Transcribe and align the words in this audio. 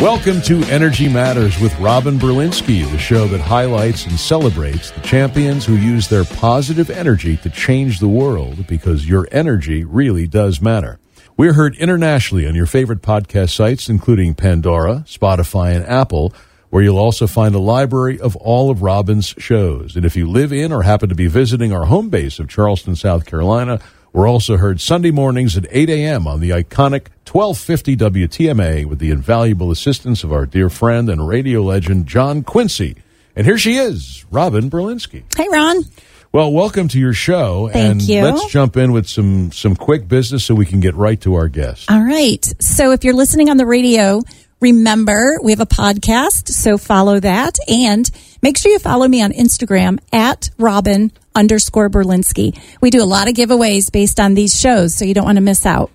Welcome 0.00 0.40
to 0.42 0.62
Energy 0.70 1.10
Matters 1.10 1.60
with 1.60 1.78
Robin 1.78 2.18
Berlinski, 2.18 2.90
the 2.90 2.96
show 2.96 3.26
that 3.26 3.40
highlights 3.42 4.06
and 4.06 4.18
celebrates 4.18 4.90
the 4.90 5.02
champions 5.02 5.66
who 5.66 5.76
use 5.76 6.08
their 6.08 6.24
positive 6.24 6.88
energy 6.88 7.36
to 7.36 7.50
change 7.50 7.98
the 7.98 8.08
world 8.08 8.66
because 8.66 9.06
your 9.06 9.28
energy 9.30 9.84
really 9.84 10.26
does 10.26 10.62
matter. 10.62 10.98
We're 11.36 11.52
heard 11.52 11.76
internationally 11.76 12.48
on 12.48 12.54
your 12.54 12.64
favorite 12.64 13.02
podcast 13.02 13.50
sites, 13.50 13.90
including 13.90 14.34
Pandora, 14.34 15.04
Spotify, 15.06 15.76
and 15.76 15.84
Apple, 15.84 16.32
where 16.70 16.82
you'll 16.82 16.96
also 16.96 17.26
find 17.26 17.54
a 17.54 17.58
library 17.58 18.18
of 18.18 18.36
all 18.36 18.70
of 18.70 18.80
Robin's 18.80 19.34
shows. 19.36 19.96
And 19.96 20.06
if 20.06 20.16
you 20.16 20.26
live 20.26 20.50
in 20.50 20.72
or 20.72 20.82
happen 20.82 21.10
to 21.10 21.14
be 21.14 21.26
visiting 21.26 21.74
our 21.74 21.84
home 21.84 22.08
base 22.08 22.38
of 22.38 22.48
Charleston, 22.48 22.96
South 22.96 23.26
Carolina, 23.26 23.78
we're 24.12 24.28
also 24.28 24.56
heard 24.56 24.80
Sunday 24.80 25.10
mornings 25.10 25.56
at 25.56 25.66
8 25.70 25.88
a.m. 25.88 26.26
on 26.26 26.40
the 26.40 26.50
iconic 26.50 27.08
1250 27.30 27.96
WTMA 27.96 28.84
with 28.84 28.98
the 28.98 29.10
invaluable 29.10 29.70
assistance 29.70 30.24
of 30.24 30.32
our 30.32 30.46
dear 30.46 30.68
friend 30.68 31.08
and 31.08 31.28
radio 31.28 31.62
legend, 31.62 32.06
John 32.06 32.42
Quincy. 32.42 32.96
And 33.36 33.46
here 33.46 33.58
she 33.58 33.76
is, 33.76 34.24
Robin 34.30 34.68
Berlinski. 34.68 35.22
Hey, 35.36 35.46
Ron. 35.48 35.84
Well, 36.32 36.52
welcome 36.52 36.88
to 36.88 36.98
your 36.98 37.12
show. 37.12 37.68
Thank 37.72 37.90
and 37.90 38.02
you. 38.02 38.22
Let's 38.22 38.46
jump 38.50 38.76
in 38.76 38.92
with 38.92 39.08
some 39.08 39.50
some 39.52 39.74
quick 39.74 40.06
business 40.06 40.44
so 40.44 40.54
we 40.54 40.66
can 40.66 40.80
get 40.80 40.94
right 40.94 41.20
to 41.22 41.34
our 41.34 41.48
guest. 41.48 41.90
All 41.90 42.02
right. 42.02 42.44
So 42.60 42.92
if 42.92 43.02
you're 43.04 43.14
listening 43.14 43.48
on 43.48 43.56
the 43.56 43.66
radio, 43.66 44.22
remember 44.60 45.38
we 45.42 45.52
have 45.52 45.60
a 45.60 45.66
podcast, 45.66 46.48
so 46.48 46.78
follow 46.78 47.18
that. 47.20 47.58
And 47.68 48.08
make 48.42 48.58
sure 48.58 48.70
you 48.70 48.78
follow 48.78 49.08
me 49.08 49.22
on 49.22 49.32
Instagram 49.32 49.98
at 50.12 50.50
Robin 50.56 51.10
underscore 51.34 51.90
Berlinski. 51.90 52.58
We 52.80 52.90
do 52.90 53.02
a 53.02 53.04
lot 53.04 53.28
of 53.28 53.34
giveaways 53.34 53.90
based 53.90 54.20
on 54.20 54.34
these 54.34 54.58
shows, 54.58 54.94
so 54.94 55.04
you 55.04 55.14
don't 55.14 55.24
want 55.24 55.36
to 55.36 55.42
miss 55.42 55.66
out. 55.66 55.90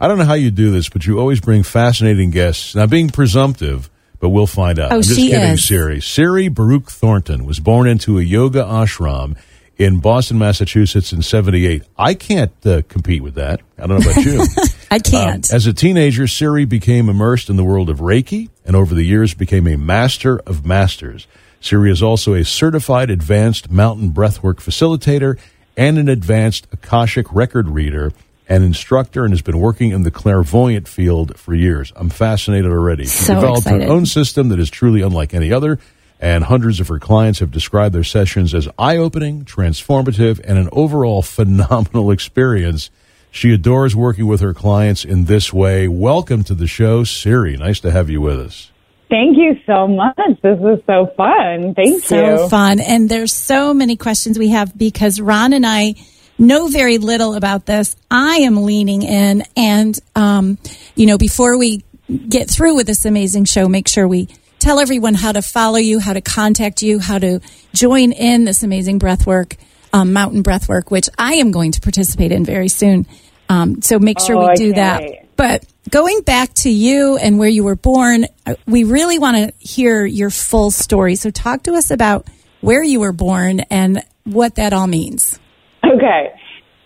I 0.00 0.08
don't 0.08 0.18
know 0.18 0.24
how 0.24 0.34
you 0.34 0.50
do 0.50 0.72
this, 0.72 0.88
but 0.88 1.06
you 1.06 1.20
always 1.20 1.40
bring 1.40 1.62
fascinating 1.62 2.30
guests. 2.30 2.74
Now, 2.74 2.86
being 2.86 3.08
presumptive, 3.08 3.88
but 4.18 4.30
we'll 4.30 4.48
find 4.48 4.78
out. 4.78 4.90
Oh, 4.90 4.96
I'm 4.96 5.02
just 5.02 5.14
she 5.14 5.28
kidding, 5.28 5.50
is. 5.50 5.64
Siri. 5.64 6.00
Siri 6.00 6.48
Baruc 6.48 6.90
Thornton 6.90 7.44
was 7.44 7.60
born 7.60 7.86
into 7.86 8.18
a 8.18 8.22
yoga 8.22 8.64
ashram 8.64 9.36
in 9.78 10.00
Boston, 10.00 10.38
Massachusetts 10.38 11.12
in 11.12 11.22
78. 11.22 11.82
I 11.96 12.14
can't 12.14 12.52
uh, 12.66 12.82
compete 12.88 13.22
with 13.22 13.34
that. 13.34 13.60
I 13.78 13.86
don't 13.86 14.00
know 14.00 14.10
about 14.10 14.24
you. 14.24 14.44
I 14.90 14.98
can't. 14.98 15.50
Um, 15.50 15.56
as 15.56 15.66
a 15.66 15.72
teenager, 15.72 16.26
Siri 16.26 16.64
became 16.64 17.08
immersed 17.08 17.48
in 17.48 17.56
the 17.56 17.64
world 17.64 17.88
of 17.88 17.98
Reiki 17.98 18.50
and 18.64 18.76
over 18.76 18.94
the 18.94 19.04
years 19.04 19.34
became 19.34 19.66
a 19.66 19.76
master 19.76 20.38
of 20.40 20.66
masters. 20.66 21.26
Siri 21.62 21.92
is 21.92 22.02
also 22.02 22.34
a 22.34 22.44
certified 22.44 23.08
advanced 23.08 23.70
mountain 23.70 24.10
breathwork 24.10 24.56
facilitator 24.56 25.38
and 25.76 25.96
an 25.96 26.08
advanced 26.08 26.66
Akashic 26.72 27.32
record 27.32 27.68
reader 27.68 28.12
and 28.48 28.64
instructor 28.64 29.24
and 29.24 29.32
has 29.32 29.42
been 29.42 29.58
working 29.60 29.92
in 29.92 30.02
the 30.02 30.10
clairvoyant 30.10 30.88
field 30.88 31.38
for 31.38 31.54
years. 31.54 31.92
I'm 31.94 32.10
fascinated 32.10 32.70
already. 32.70 33.04
She 33.04 33.10
So 33.10 33.34
developed 33.36 33.58
excited. 33.66 33.84
her 33.84 33.88
own 33.92 34.06
system 34.06 34.48
that 34.48 34.58
is 34.58 34.70
truly 34.70 35.02
unlike 35.02 35.32
any 35.32 35.52
other, 35.52 35.78
and 36.20 36.42
hundreds 36.44 36.80
of 36.80 36.88
her 36.88 36.98
clients 36.98 37.38
have 37.38 37.52
described 37.52 37.94
their 37.94 38.04
sessions 38.04 38.52
as 38.54 38.68
eye 38.76 38.96
opening, 38.96 39.44
transformative, 39.44 40.40
and 40.44 40.58
an 40.58 40.68
overall 40.72 41.22
phenomenal 41.38 42.10
experience. 42.10 42.90
She 43.30 43.52
adores 43.54 43.94
working 43.94 44.26
with 44.26 44.40
her 44.40 44.52
clients 44.52 45.04
in 45.04 45.26
this 45.26 45.52
way. 45.52 45.86
Welcome 45.86 46.42
to 46.44 46.54
the 46.54 46.66
show, 46.66 47.04
Siri. 47.04 47.56
Nice 47.56 47.78
to 47.80 47.92
have 47.92 48.10
you 48.10 48.20
with 48.20 48.40
us. 48.40 48.71
Thank 49.12 49.36
you 49.36 49.60
so 49.66 49.86
much. 49.86 50.16
This 50.42 50.58
is 50.58 50.82
so 50.86 51.12
fun. 51.18 51.74
Thank 51.74 52.02
so 52.02 52.16
you. 52.16 52.38
So 52.38 52.48
fun. 52.48 52.80
And 52.80 53.10
there's 53.10 53.34
so 53.34 53.74
many 53.74 53.98
questions 53.98 54.38
we 54.38 54.48
have 54.48 54.76
because 54.76 55.20
Ron 55.20 55.52
and 55.52 55.66
I 55.66 55.96
know 56.38 56.68
very 56.68 56.96
little 56.96 57.34
about 57.34 57.66
this. 57.66 57.94
I 58.10 58.36
am 58.36 58.62
leaning 58.62 59.02
in 59.02 59.44
and, 59.54 60.00
um, 60.16 60.56
you 60.96 61.04
know, 61.04 61.18
before 61.18 61.58
we 61.58 61.84
get 62.26 62.48
through 62.48 62.74
with 62.74 62.86
this 62.86 63.04
amazing 63.04 63.44
show, 63.44 63.68
make 63.68 63.86
sure 63.86 64.08
we 64.08 64.28
tell 64.58 64.80
everyone 64.80 65.12
how 65.12 65.32
to 65.32 65.42
follow 65.42 65.76
you, 65.76 65.98
how 65.98 66.14
to 66.14 66.22
contact 66.22 66.80
you, 66.80 66.98
how 66.98 67.18
to 67.18 67.40
join 67.74 68.12
in 68.12 68.46
this 68.46 68.62
amazing 68.62 68.98
breath 68.98 69.26
work, 69.26 69.56
um, 69.92 70.14
mountain 70.14 70.40
breath 70.40 70.70
work, 70.70 70.90
which 70.90 71.10
I 71.18 71.34
am 71.34 71.50
going 71.50 71.72
to 71.72 71.82
participate 71.82 72.32
in 72.32 72.46
very 72.46 72.68
soon. 72.68 73.06
Um, 73.50 73.82
so 73.82 73.98
make 73.98 74.20
sure 74.20 74.36
Oh, 74.36 74.48
we 74.48 74.54
do 74.54 74.72
that. 74.72 75.02
But 75.36 75.66
going 75.90 76.20
back 76.22 76.52
to 76.54 76.70
you 76.70 77.16
and 77.16 77.38
where 77.38 77.48
you 77.48 77.64
were 77.64 77.76
born, 77.76 78.26
uh, 78.46 78.54
we 78.66 78.84
really 78.84 79.18
want 79.18 79.36
to 79.36 79.52
hear 79.58 80.04
your 80.04 80.30
full 80.30 80.70
story. 80.70 81.16
So 81.16 81.30
talk 81.30 81.64
to 81.64 81.74
us 81.74 81.90
about 81.90 82.26
where 82.60 82.82
you 82.82 83.00
were 83.00 83.12
born 83.12 83.60
and 83.70 84.02
what 84.24 84.54
that 84.56 84.72
all 84.72 84.86
means. 84.86 85.38
Okay. 85.84 86.32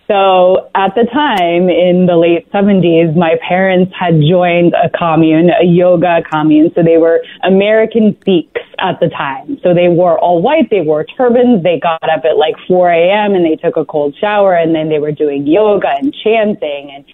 So 0.06 0.70
at 0.76 0.94
the 0.94 1.04
time 1.12 1.68
in 1.68 2.06
the 2.06 2.14
late 2.14 2.50
70s, 2.52 3.16
my 3.16 3.34
parents 3.46 3.92
had 3.98 4.14
joined 4.22 4.72
a 4.74 4.88
commune, 4.96 5.50
a 5.50 5.66
yoga 5.66 6.22
commune. 6.30 6.70
So 6.76 6.82
they 6.84 6.96
were 6.96 7.22
American 7.42 8.16
Sikhs 8.24 8.62
at 8.78 9.00
the 9.00 9.08
time. 9.08 9.58
So 9.64 9.74
they 9.74 9.88
wore 9.88 10.16
all 10.18 10.40
white, 10.40 10.70
they 10.70 10.80
wore 10.80 11.04
turbans, 11.04 11.64
they 11.64 11.80
got 11.80 12.02
up 12.04 12.24
at 12.24 12.36
like 12.36 12.54
4 12.68 12.90
a.m. 12.90 13.34
and 13.34 13.44
they 13.44 13.56
took 13.56 13.76
a 13.76 13.84
cold 13.84 14.14
shower 14.20 14.54
and 14.54 14.72
then 14.74 14.88
they 14.88 15.00
were 15.00 15.12
doing 15.12 15.44
yoga 15.44 15.88
and 15.98 16.14
chanting 16.22 16.92
and 16.94 17.04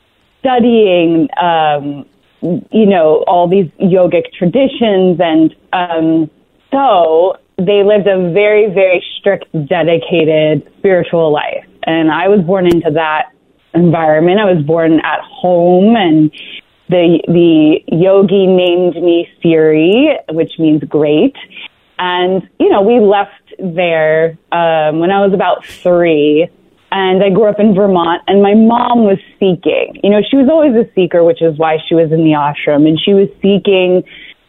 studying, 0.43 1.29
um, 1.41 2.05
you 2.73 2.87
know, 2.87 3.25
all 3.29 3.49
these 3.49 3.71
yogic 3.81 4.33
traditions. 4.37 5.21
And 5.21 5.55
um, 5.73 6.31
so 6.73 7.37
they 7.57 7.85
lived 7.85 8.09
a 8.09 8.33
very, 8.33 8.67
very 8.75 9.03
strict, 9.19 9.47
dedicated 9.69 10.69
spiritual 10.79 11.33
life. 11.33 11.65
And 11.85 12.11
I 12.11 12.29
was 12.29 12.41
born 12.45 12.67
into 12.67 12.91
that 12.91 13.31
environment. 13.73 14.41
I 14.41 14.53
was 14.53 14.65
born 14.65 15.01
at 15.01 15.21
home 15.21 15.95
and 15.97 16.31
the, 16.89 17.21
the 17.29 17.79
yogi 17.89 18.47
named 18.47 18.97
me 18.97 19.29
Siri, 19.41 20.19
which 20.31 20.59
means 20.59 20.83
great. 20.85 21.37
And, 21.99 22.49
you 22.59 22.69
know, 22.69 22.83
we 22.83 22.99
left 22.99 23.31
there, 23.59 24.37
um, 24.51 24.99
when 24.99 25.11
I 25.11 25.25
was 25.25 25.33
about 25.33 25.65
three 25.65 26.49
and 26.93 27.25
I 27.25 27.31
grew 27.31 27.49
up 27.49 27.59
in 27.59 27.75
Vermont 27.75 28.23
and 28.29 28.43
my 28.43 28.53
mom 28.55 29.05
was 29.05 29.19
seeking, 29.41 29.99
you 30.05 30.11
know, 30.11 30.21
she 30.21 30.37
was 30.37 30.49
always 30.53 30.77
a 30.77 30.85
seeker, 30.95 31.25
which 31.25 31.41
is 31.41 31.57
why 31.57 31.79
she 31.89 31.95
was 31.95 32.13
in 32.13 32.23
the 32.23 32.37
ashram 32.37 32.87
and 32.87 33.01
she 33.01 33.15
was 33.15 33.29
seeking 33.41 34.05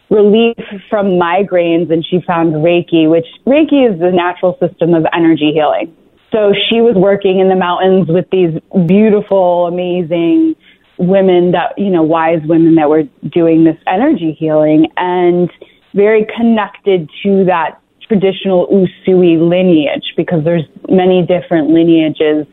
relief 0.10 0.60
from 0.90 1.16
migraines 1.16 1.90
and 1.90 2.06
she 2.06 2.20
found 2.28 2.54
Reiki, 2.56 3.10
which 3.10 3.26
Reiki 3.48 3.88
is 3.90 3.98
the 3.98 4.12
natural 4.12 4.58
system 4.60 4.94
of 4.94 5.06
energy 5.14 5.54
healing. 5.54 5.96
So 6.34 6.52
she 6.70 6.82
was 6.82 6.96
working 6.96 7.40
in 7.40 7.48
the 7.48 7.56
mountains 7.56 8.10
with 8.10 8.30
these 8.30 8.60
beautiful, 8.88 9.68
amazing 9.68 10.56
women 10.98 11.52
that, 11.52 11.80
you 11.80 11.90
know, 11.90 12.04
wise 12.04 12.42
women 12.44 12.76
that 12.76 12.90
were 12.90 13.04
doing 13.32 13.64
this 13.64 13.78
energy 13.88 14.36
healing 14.38 14.88
and 14.98 15.50
very 15.94 16.28
connected 16.36 17.10
to 17.24 17.46
that 17.46 17.80
traditional 18.08 18.68
Usui 18.68 19.40
lineage 19.40 20.14
because 20.16 20.44
there's 20.44 20.64
many 20.90 21.26
different 21.26 21.70
lineages 21.70 22.48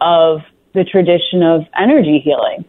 of 0.00 0.40
the 0.74 0.84
tradition 0.84 1.42
of 1.42 1.66
energy 1.78 2.20
healing. 2.20 2.64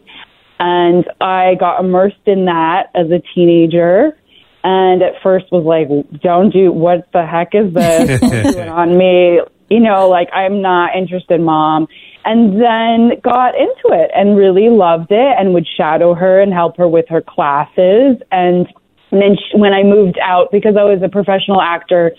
And 0.59 1.09
I 1.19 1.55
got 1.55 1.79
immersed 1.79 2.25
in 2.25 2.45
that 2.45 2.91
as 2.93 3.09
a 3.11 3.21
teenager. 3.33 4.17
And 4.63 5.01
at 5.01 5.21
first 5.23 5.51
was 5.51 5.63
like, 5.65 5.87
don't 6.21 6.51
do, 6.51 6.71
what 6.71 7.11
the 7.13 7.25
heck 7.25 7.55
is 7.55 7.73
this? 7.73 8.19
Don't 8.19 8.29
do 8.29 8.59
it 8.59 8.67
on 8.67 8.95
me. 8.97 9.41
You 9.69 9.79
know, 9.79 10.07
like, 10.09 10.29
I'm 10.33 10.61
not 10.61 10.95
interested, 10.95 11.41
mom. 11.41 11.87
And 12.25 12.61
then 12.61 13.19
got 13.23 13.55
into 13.55 13.89
it 13.89 14.11
and 14.13 14.37
really 14.37 14.69
loved 14.69 15.11
it 15.11 15.35
and 15.39 15.55
would 15.55 15.67
shadow 15.77 16.13
her 16.13 16.39
and 16.39 16.53
help 16.53 16.77
her 16.77 16.87
with 16.87 17.07
her 17.09 17.21
classes. 17.21 18.17
And, 18.31 18.67
and 19.11 19.21
then 19.21 19.35
she, 19.35 19.57
when 19.57 19.73
I 19.73 19.83
moved 19.83 20.17
out, 20.21 20.51
because 20.51 20.75
I 20.77 20.83
was 20.83 21.01
a 21.03 21.09
professional 21.09 21.61
actor, 21.61 22.11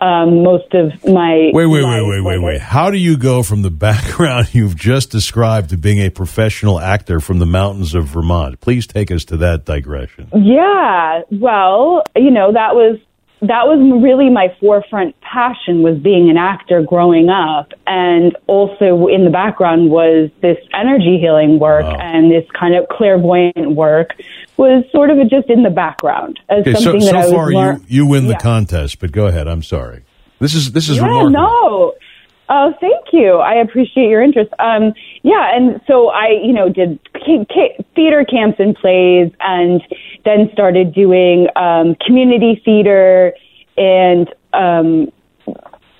um, 0.00 0.42
most 0.42 0.72
of 0.72 0.92
my 1.04 1.50
Wait, 1.52 1.66
wait, 1.66 1.84
wait, 1.84 2.02
wait, 2.06 2.20
wait, 2.22 2.38
wait. 2.38 2.60
How 2.60 2.90
do 2.90 2.96
you 2.96 3.18
go 3.18 3.42
from 3.42 3.62
the 3.62 3.70
background 3.88 4.54
you've 4.54 4.76
just 4.76 5.10
described 5.10 5.70
to 5.70 5.76
being 5.76 5.98
a 5.98 6.10
professional 6.10 6.80
actor 6.80 7.20
from 7.20 7.38
the 7.38 7.46
mountains 7.46 7.94
of 7.94 8.06
Vermont? 8.06 8.60
Please 8.60 8.86
take 8.86 9.10
us 9.10 9.24
to 9.26 9.36
that 9.38 9.64
digression. 9.66 10.28
Yeah, 10.34 11.22
well, 11.30 12.02
you 12.16 12.30
know, 12.30 12.52
that 12.52 12.74
was 12.74 12.98
that 13.42 13.66
was 13.66 13.78
really 14.02 14.28
my 14.28 14.54
forefront 14.60 15.18
passion 15.22 15.82
was 15.82 15.98
being 15.98 16.28
an 16.28 16.36
actor 16.36 16.82
growing 16.82 17.30
up 17.30 17.72
and 17.86 18.36
also 18.46 19.06
in 19.06 19.24
the 19.24 19.30
background 19.30 19.90
was 19.90 20.30
this 20.42 20.58
energy 20.74 21.18
healing 21.18 21.58
work 21.58 21.84
Wow. 21.84 21.96
and 21.98 22.30
this 22.30 22.44
kind 22.58 22.74
of 22.74 22.86
clairvoyant 22.88 23.70
work 23.74 24.10
was 24.58 24.84
sort 24.92 25.08
of 25.10 25.16
just 25.30 25.48
in 25.48 25.62
the 25.62 25.70
background 25.70 26.38
as 26.50 26.60
Okay, 26.60 26.74
so, 26.74 26.80
something 26.80 27.04
that 27.06 27.14
I 27.16 27.22
was 27.24 27.32
far 27.32 27.46
lear- 27.46 27.72
you, 27.88 28.04
you 28.04 28.06
win 28.06 28.26
the 28.26 28.34
contest, 28.36 28.98
but 29.00 29.10
go 29.12 29.26
ahead. 29.26 29.48
I'm 29.48 29.62
sorry. 29.62 30.02
This 30.38 30.54
is 30.54 30.72
this 30.72 30.88
is 30.88 30.96
yeah, 30.98 31.04
remarkable. 31.04 31.30
no. 31.30 31.92
Oh, 32.52 32.74
thank 32.80 33.12
you. 33.12 33.36
I 33.36 33.54
appreciate 33.54 34.08
your 34.08 34.20
interest. 34.20 34.50
Um, 34.58 34.92
yeah, 35.22 35.54
and 35.54 35.80
so 35.86 36.08
I, 36.08 36.30
you 36.42 36.52
know, 36.52 36.68
did 36.68 36.98
ca- 37.14 37.46
ca- 37.48 37.84
theater 37.94 38.24
camps 38.24 38.58
and 38.58 38.74
plays, 38.74 39.30
and 39.38 39.80
then 40.24 40.50
started 40.52 40.92
doing 40.92 41.46
um, 41.54 41.94
community 42.04 42.60
theater, 42.64 43.34
and 43.76 44.28
um, 44.52 45.12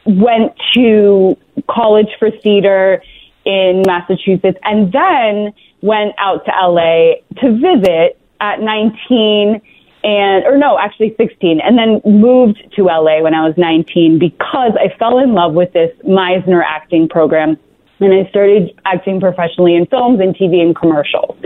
went 0.07 0.53
to 0.75 1.37
college 1.71 2.09
for 2.19 2.33
theater 2.43 3.01
in 3.45 3.85
Massachusetts, 3.87 4.59
and 4.65 4.93
then 4.93 5.53
went 5.83 6.15
out 6.19 6.45
to 6.47 6.51
LA 6.51 7.15
to 7.41 7.53
visit 7.61 8.21
at 8.41 8.61
19 8.61 9.63
and 10.03 10.45
or 10.45 10.57
no, 10.57 10.79
actually 10.79 11.15
16, 11.17 11.61
and 11.61 11.77
then 11.77 12.01
moved 12.05 12.63
to 12.77 12.85
LA 12.85 13.23
when 13.23 13.35
I 13.35 13.47
was 13.47 13.55
19 13.57 14.19
because 14.19 14.73
I 14.75 14.97
fell 14.99 15.19
in 15.19 15.35
love 15.35 15.55
with 15.55 15.73
this 15.73 15.91
Meisner 16.05 16.63
acting 16.67 17.09
program, 17.09 17.59
and 18.01 18.15
I 18.15 18.29
started 18.31 18.79
acting 18.85 19.21
professionally 19.21 19.75
in 19.75 19.87
films 19.87 20.21
and 20.21 20.35
TV 20.35 20.61
and 20.61 20.75
commercials. 20.75 21.37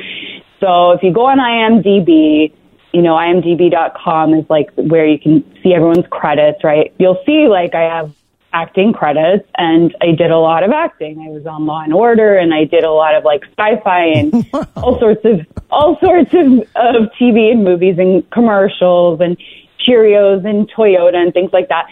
So 0.61 0.93
if 0.93 1.03
you 1.03 1.13
go 1.13 1.27
on 1.27 1.39
IMDb, 1.39 2.53
you 2.93 3.03
know 3.03 3.15
IMDb.com 3.15 4.35
is 4.35 4.45
like 4.49 4.71
where 4.77 5.07
you 5.07 5.19
can 5.19 5.45
see 5.63 5.75
everyone's 5.75 6.07
credits, 6.11 6.63
right? 6.63 6.95
You'll 6.99 7.23
see 7.27 7.49
like 7.49 7.75
I 7.75 7.83
have 7.83 8.13
acting 8.55 8.93
credits 8.93 9.47
and 9.59 9.95
I 10.01 10.13
did 10.13 10.31
a 10.31 10.39
lot 10.39 10.63
of 10.63 10.71
acting. 10.71 11.27
I 11.27 11.31
was 11.31 11.45
on 11.45 11.67
Law 11.67 11.83
and 11.83 11.93
Order 11.93 12.39
and 12.39 12.55
I 12.55 12.65
did 12.65 12.85
a 12.85 12.91
lot 12.91 13.17
of 13.17 13.25
like 13.25 13.43
sci-fi 13.59 14.05
and 14.05 14.47
all 14.77 14.99
sorts 15.01 15.25
of 15.25 15.41
all 15.71 15.99
sorts 16.01 16.33
of, 16.33 16.61
of 16.77 17.11
TV 17.21 17.51
and 17.51 17.65
movies 17.65 17.97
and 17.99 18.29
commercials 18.31 19.21
and 19.21 19.37
Cheerios 19.87 20.47
and 20.47 20.71
Toyota 20.71 21.17
and 21.17 21.35
things 21.35 21.53
like 21.53 21.69
that. 21.69 21.87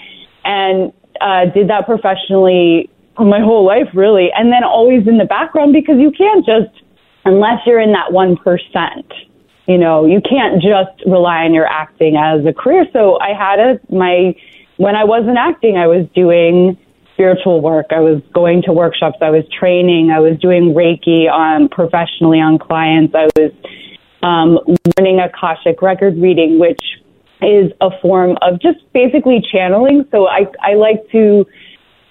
And 0.45 0.93
uh, 1.21 1.47
did 1.47 1.69
that 1.69 1.85
professionally 1.85 2.89
my 3.19 3.41
whole 3.41 3.67
life 3.67 3.89
really 3.93 4.31
and 4.33 4.51
then 4.51 4.65
always 4.65 5.07
in 5.07 5.19
the 5.19 5.27
background 5.27 5.73
because 5.73 5.97
you 5.99 6.11
can't 6.11 6.47
just 6.47 6.83
unless 7.25 7.59
you're 7.67 7.81
in 7.81 7.93
that 7.93 8.11
1%. 8.11 8.39
You 9.67 9.79
know, 9.79 10.07
you 10.07 10.21
can't 10.21 10.61
just 10.61 11.07
rely 11.07 11.45
on 11.45 11.55
your 11.55 11.67
acting 11.67 12.17
as 12.17 12.45
a 12.45 12.53
career. 12.53 12.85
So 12.93 13.19
I 13.21 13.33
had 13.33 13.61
a 13.61 13.81
my 13.95 14.35
when 14.83 14.97
I 14.97 15.05
wasn't 15.05 15.39
acting, 15.39 15.77
I 15.77 15.87
was 15.87 16.09
doing 16.13 16.77
spiritual 17.15 17.61
work. 17.61 17.87
I 17.91 18.01
was 18.01 18.21
going 18.35 18.63
to 18.63 18.73
workshops. 18.73 19.19
I 19.23 19.31
was 19.31 19.45
training. 19.57 20.11
I 20.11 20.19
was 20.19 20.37
doing 20.41 20.75
Reiki 20.75 21.31
on 21.31 21.69
professionally 21.69 22.41
on 22.41 22.59
clients. 22.59 23.15
I 23.15 23.29
was 23.37 23.53
um, 24.25 24.59
learning 24.99 25.21
Akashic 25.21 25.83
record 25.83 26.17
reading, 26.19 26.59
which 26.59 26.81
is 27.43 27.71
a 27.81 27.91
form 28.01 28.37
of 28.43 28.61
just 28.61 28.81
basically 28.93 29.41
channeling. 29.53 30.05
So 30.11 30.27
I, 30.27 30.47
I 30.61 30.75
like 30.75 31.09
to 31.13 31.47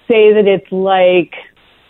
say 0.08 0.32
that 0.32 0.46
it's 0.46 0.72
like 0.72 1.34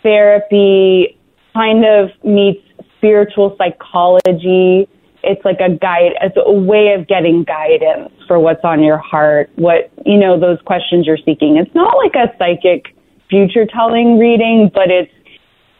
therapy 0.01 1.17
kind 1.53 1.85
of 1.85 2.09
meets 2.25 2.61
spiritual 2.97 3.55
psychology 3.57 4.89
it's 5.23 5.43
like 5.45 5.59
a 5.59 5.69
guide, 5.69 6.11
it's 6.21 6.35
a 6.37 6.51
way 6.51 6.95
of 6.97 7.07
getting 7.07 7.43
guidance 7.43 8.11
for 8.27 8.39
what's 8.39 8.63
on 8.63 8.83
your 8.83 8.97
heart, 8.97 9.49
what, 9.55 9.91
you 10.05 10.17
know, 10.17 10.39
those 10.39 10.59
questions 10.65 11.05
you're 11.07 11.17
seeking. 11.17 11.57
It's 11.57 11.73
not 11.73 11.95
like 11.97 12.13
a 12.15 12.35
psychic 12.37 12.95
future 13.29 13.65
telling 13.65 14.19
reading, 14.19 14.69
but 14.73 14.89
it's 14.89 15.11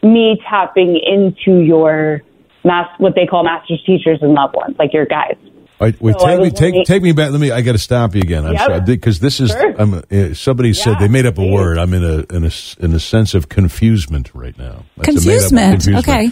me 0.01 0.41
tapping 0.49 0.99
into 1.05 1.61
your 1.61 2.21
mass, 2.63 2.87
what 2.99 3.15
they 3.15 3.25
call 3.25 3.43
masters, 3.43 3.83
teachers, 3.85 4.19
and 4.21 4.33
loved 4.33 4.55
ones, 4.55 4.75
like 4.79 4.93
your 4.93 5.05
guides. 5.05 5.39
All 5.79 5.87
right, 5.87 6.01
wait, 6.01 6.19
so 6.19 6.27
take 6.27 6.39
me, 6.39 6.51
take, 6.51 6.85
take 6.85 7.03
me 7.03 7.11
back. 7.11 7.31
Let 7.31 7.41
me. 7.41 7.51
I 7.51 7.61
got 7.61 7.71
to 7.73 7.79
stop 7.79 8.15
you 8.15 8.21
again. 8.21 8.45
I'm 8.45 8.53
yep. 8.53 8.61
sorry 8.61 8.81
because 8.81 9.19
this 9.19 9.39
is. 9.39 9.49
Sure. 9.51 9.75
I'm, 9.81 9.95
uh, 9.95 10.33
somebody 10.33 10.69
yeah, 10.69 10.83
said 10.83 10.99
they 10.99 11.07
made 11.07 11.25
up 11.25 11.33
a 11.33 11.37
please. 11.37 11.51
word. 11.51 11.77
I'm 11.77 11.93
in 11.93 12.03
a 12.03 12.19
in 12.33 12.45
a 12.45 12.51
in 12.79 12.93
a 12.93 12.99
sense 12.99 13.33
of 13.33 13.49
confusement 13.49 14.33
right 14.33 14.57
now. 14.57 14.85
confusement. 15.01 15.85
Okay. 15.89 16.31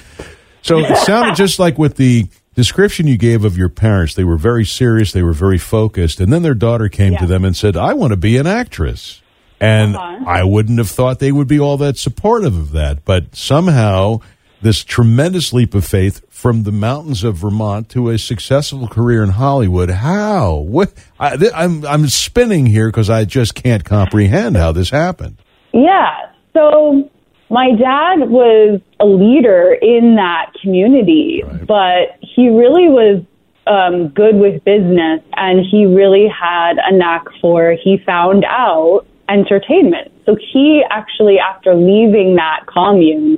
So 0.62 0.78
it 0.80 0.96
sounded 1.00 1.36
just 1.36 1.58
like 1.60 1.78
with 1.80 1.98
the 1.98 2.28
description 2.62 3.08
you 3.08 3.18
gave 3.18 3.44
of 3.44 3.58
your 3.58 3.70
parents, 3.70 4.14
they 4.14 4.24
were 4.24 4.38
very 4.38 4.66
serious, 4.66 5.12
they 5.12 5.24
were 5.24 5.34
very 5.34 5.58
focused, 5.58 6.20
and 6.20 6.32
then 6.32 6.44
their 6.44 6.54
daughter 6.54 6.90
came 6.90 7.14
yeah. 7.14 7.20
to 7.20 7.26
them 7.26 7.44
and 7.44 7.58
said, 7.58 7.76
"I 7.76 7.94
want 7.94 8.12
to 8.12 8.18
be 8.18 8.38
an 8.38 8.46
actress." 8.46 9.22
And 9.60 9.96
uh-huh. 9.96 10.26
I 10.28 10.44
wouldn't 10.44 10.78
have 10.78 10.90
thought 10.90 11.18
they 11.18 11.32
would 11.32 11.48
be 11.48 11.60
all 11.60 11.78
that 11.78 11.98
supportive 11.98 12.56
of 12.56 12.72
that, 12.72 13.04
but 13.04 13.36
somehow 13.36 14.20
this 14.62 14.84
tremendous 14.84 15.54
leap 15.54 15.74
of 15.74 15.84
faith 15.86 16.22
from 16.30 16.64
the 16.64 16.72
mountains 16.72 17.24
of 17.24 17.38
Vermont 17.38 17.90
to 17.90 18.10
a 18.10 18.20
successful 18.20 18.88
career 18.88 19.24
in 19.24 19.30
Hollywood. 19.30 19.90
How? 19.90 20.56
What? 20.56 20.94
I, 21.20 21.38
I'm 21.56 21.84
I'm 21.86 22.08
spinning 22.10 22.68
here 22.68 22.90
because 22.90 23.10
I 23.10 23.26
just 23.26 23.56
can't 23.56 23.84
comprehend 23.84 24.56
how 24.56 24.72
this 24.72 24.92
happened. 24.92 25.38
Yeah. 25.74 26.32
So 26.54 27.10
my 27.52 27.72
dad 27.76 28.30
was 28.30 28.80
a 29.00 29.06
leader 29.06 29.78
in 29.82 30.16
that 30.16 30.54
community, 30.62 31.44
right. 31.44 31.68
but 31.68 32.18
he 32.22 32.48
really 32.48 32.88
was 32.88 33.22
um, 33.68 34.08
good 34.08 34.36
with 34.36 34.64
business 34.64 35.22
and 35.36 35.60
he 35.70 35.86
really 35.86 36.28
had 36.28 36.78
a 36.78 36.96
knack 36.96 37.26
for, 37.42 37.76
he 37.84 37.98
found 38.06 38.46
out 38.46 39.06
entertainment. 39.28 40.12
So 40.26 40.36
he 40.36 40.84
actually, 40.90 41.40
after 41.40 41.76
leaving 41.76 42.36
that 42.36 42.66
commune, 42.68 43.38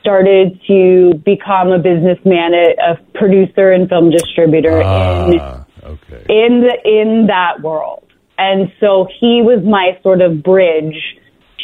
started 0.00 0.60
to 0.66 1.14
become 1.24 1.68
a 1.68 1.78
businessman, 1.78 2.52
a, 2.54 2.96
producer 3.14 3.72
and 3.72 3.88
film 3.88 4.10
distributor 4.10 4.82
ah, 4.82 5.26
in, 5.26 5.40
okay. 5.84 6.26
in, 6.28 6.60
the, 6.62 6.78
in 6.84 7.26
that 7.28 7.60
world. 7.62 8.04
And 8.38 8.72
so 8.80 9.08
he 9.20 9.40
was 9.42 9.64
my 9.64 9.98
sort 10.02 10.20
of 10.20 10.42
bridge 10.42 11.18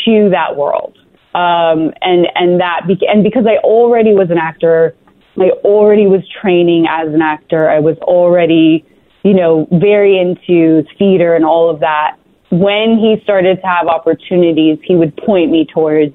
to 0.05 0.31
that 0.31 0.57
world. 0.57 0.97
Um, 1.35 1.93
and, 2.03 2.27
and 2.35 2.61
that, 2.61 2.83
be- 2.87 3.07
and 3.09 3.25
because 3.25 3.47
I 3.47 3.57
already 3.59 4.13
was 4.13 4.31
an 4.31 4.39
actor, 4.39 4.95
I 5.39 5.51
already 5.65 6.07
was 6.07 6.21
training 6.29 6.87
as 6.89 7.13
an 7.13 7.23
actor. 7.23 7.71
I 7.71 7.81
was 7.81 7.97
already, 7.99 8.85
you 9.25 9.35
know, 9.35 9.67
very 9.73 10.19
into 10.19 10.85
theater 10.99 11.35
and 11.35 11.45
all 11.45 11.71
of 11.71 11.81
that. 11.81 12.19
When 12.51 12.99
he 12.99 13.19
started 13.23 13.61
to 13.63 13.67
have 13.67 13.87
opportunities, 13.87 14.79
he 14.85 14.95
would 14.95 15.17
point 15.17 15.51
me 15.51 15.65
towards, 15.65 16.15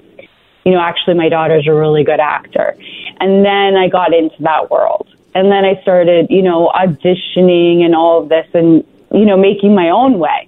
you 0.66 0.72
know, 0.72 0.80
actually 0.80 1.16
my 1.16 1.30
daughter's 1.30 1.68
a 1.68 1.74
really 1.74 2.04
good 2.04 2.20
actor. 2.20 2.76
And 3.20 3.44
then 3.44 3.76
I 3.76 3.88
got 3.88 4.14
into 4.14 4.36
that 4.44 4.70
world. 4.70 5.08
And 5.34 5.52
then 5.52 5.66
I 5.66 5.82
started, 5.82 6.28
you 6.30 6.44
know, 6.44 6.72
auditioning 6.76 7.82
and 7.84 7.96
all 7.96 8.22
of 8.22 8.30
this 8.30 8.48
and, 8.54 8.86
you 9.12 9.26
know, 9.26 9.38
making 9.38 9.74
my 9.74 9.90
own 9.90 10.20
way. 10.20 10.48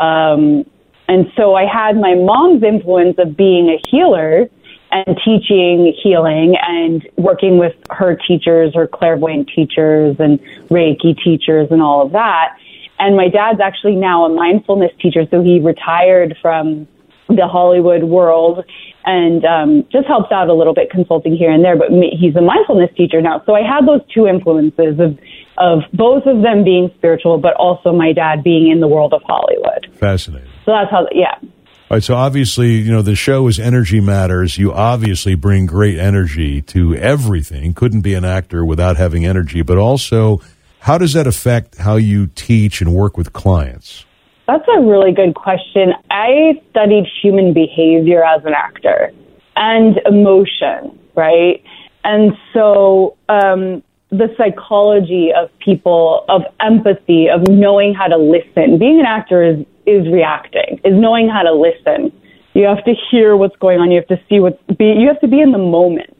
Um, 0.00 0.64
and 1.12 1.30
so 1.36 1.54
I 1.54 1.66
had 1.66 1.96
my 1.96 2.14
mom's 2.14 2.62
influence 2.62 3.16
of 3.18 3.36
being 3.36 3.68
a 3.68 3.76
healer 3.90 4.48
and 4.90 5.18
teaching 5.22 5.92
healing 6.02 6.56
and 6.66 7.06
working 7.18 7.58
with 7.58 7.74
her 7.90 8.16
teachers, 8.16 8.74
her 8.74 8.86
clairvoyant 8.86 9.50
teachers 9.54 10.16
and 10.18 10.40
Reiki 10.70 11.14
teachers 11.22 11.68
and 11.70 11.82
all 11.82 12.06
of 12.06 12.12
that. 12.12 12.56
And 12.98 13.14
my 13.14 13.28
dad's 13.28 13.60
actually 13.60 13.96
now 13.96 14.24
a 14.24 14.34
mindfulness 14.34 14.92
teacher, 15.02 15.26
so 15.30 15.42
he 15.42 15.60
retired 15.60 16.34
from 16.40 16.88
the 17.28 17.46
Hollywood 17.46 18.04
world 18.04 18.64
and 19.04 19.44
um, 19.44 19.86
just 19.92 20.06
helps 20.06 20.32
out 20.32 20.48
a 20.48 20.54
little 20.54 20.74
bit 20.74 20.90
consulting 20.90 21.36
here 21.36 21.50
and 21.50 21.62
there. 21.62 21.76
But 21.76 21.88
he's 21.90 22.36
a 22.36 22.40
mindfulness 22.40 22.90
teacher 22.96 23.20
now, 23.20 23.42
so 23.44 23.54
I 23.54 23.60
had 23.60 23.86
those 23.86 24.00
two 24.14 24.26
influences 24.26 24.98
of 24.98 25.18
of 25.58 25.80
both 25.92 26.24
of 26.24 26.42
them 26.42 26.64
being 26.64 26.90
spiritual, 26.96 27.36
but 27.36 27.52
also 27.56 27.92
my 27.92 28.14
dad 28.14 28.42
being 28.42 28.70
in 28.70 28.80
the 28.80 28.88
world 28.88 29.12
of 29.12 29.20
Hollywood. 29.26 29.94
Fascinating. 29.98 30.51
So 30.64 30.72
that's 30.72 30.90
how, 30.90 31.06
yeah. 31.12 31.34
All 31.40 31.96
right, 31.96 32.02
so 32.02 32.14
obviously, 32.14 32.76
you 32.76 32.90
know, 32.90 33.02
the 33.02 33.14
show 33.14 33.48
is 33.48 33.58
Energy 33.58 34.00
Matters. 34.00 34.56
You 34.56 34.72
obviously 34.72 35.34
bring 35.34 35.66
great 35.66 35.98
energy 35.98 36.62
to 36.62 36.94
everything. 36.96 37.74
Couldn't 37.74 38.00
be 38.00 38.14
an 38.14 38.24
actor 38.24 38.64
without 38.64 38.96
having 38.96 39.26
energy, 39.26 39.60
but 39.62 39.76
also, 39.76 40.40
how 40.78 40.96
does 40.96 41.12
that 41.12 41.26
affect 41.26 41.76
how 41.76 41.96
you 41.96 42.28
teach 42.28 42.80
and 42.80 42.94
work 42.94 43.18
with 43.18 43.32
clients? 43.32 44.06
That's 44.46 44.66
a 44.74 44.80
really 44.80 45.12
good 45.12 45.34
question. 45.34 45.92
I 46.10 46.60
studied 46.70 47.04
human 47.22 47.52
behavior 47.52 48.24
as 48.24 48.44
an 48.44 48.54
actor 48.54 49.12
and 49.54 50.00
emotion, 50.06 50.98
right? 51.14 51.62
And 52.04 52.32
so, 52.52 53.16
um, 53.28 53.82
the 54.12 54.28
psychology 54.36 55.32
of 55.34 55.48
people, 55.58 56.24
of 56.28 56.42
empathy, 56.60 57.28
of 57.28 57.48
knowing 57.48 57.94
how 57.94 58.06
to 58.06 58.18
listen. 58.18 58.78
Being 58.78 59.00
an 59.00 59.06
actor 59.06 59.42
is, 59.42 59.64
is 59.86 60.06
reacting, 60.12 60.78
is 60.84 60.92
knowing 60.94 61.30
how 61.30 61.42
to 61.42 61.52
listen. 61.52 62.12
You 62.52 62.66
have 62.66 62.84
to 62.84 62.92
hear 63.10 63.36
what's 63.38 63.56
going 63.56 63.80
on. 63.80 63.90
You 63.90 63.96
have 63.96 64.08
to 64.08 64.20
see 64.28 64.38
what's, 64.38 64.62
be, 64.76 64.92
you 64.98 65.08
have 65.08 65.20
to 65.22 65.28
be 65.28 65.40
in 65.40 65.52
the 65.52 65.58
moment, 65.58 66.14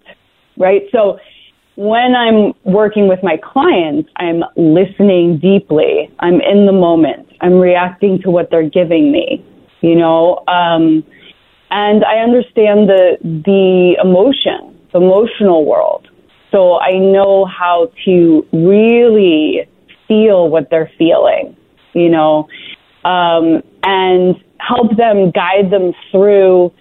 right? 0.57 0.85
So 0.91 1.19
when 1.77 2.15
I'm 2.17 2.55
working 2.65 3.09
with 3.09 3.21
my 3.23 3.37
clients, 3.37 4.09
I'm 4.17 4.43
listening 4.57 5.39
deeply. 5.39 6.11
I'm 6.21 6.41
in 6.41 6.65
the 6.65 6.73
moment. 6.73 7.29
I'm 7.43 7.61
reacting 7.61 8.23
to 8.23 8.31
what 8.31 8.51
they're 8.51 8.69
giving 8.69 9.13
me, 9.13 9.45
you 9.83 9.97
know, 9.97 10.43
um, 10.49 11.05
and 11.71 12.05
I 12.05 12.19
understand 12.19 12.89
the, 12.89 13.19
the 13.23 13.97
emotion, 14.03 14.79
the 14.93 14.99
emotional 14.99 15.67
world. 15.67 16.09
So 16.53 16.79
I 16.79 16.99
know 16.99 17.47
how 17.47 17.91
to 18.05 18.47
really 18.53 19.67
feel 20.07 20.49
what 20.49 20.69
they're 20.71 20.93
feeling, 20.99 21.57
you 21.95 22.11
know, 22.11 22.49
um, 23.05 23.63
and 23.83 24.37
help 24.59 24.97
them 24.97 25.31
guide 25.31 25.71
them 25.71 25.93
through 26.11 26.73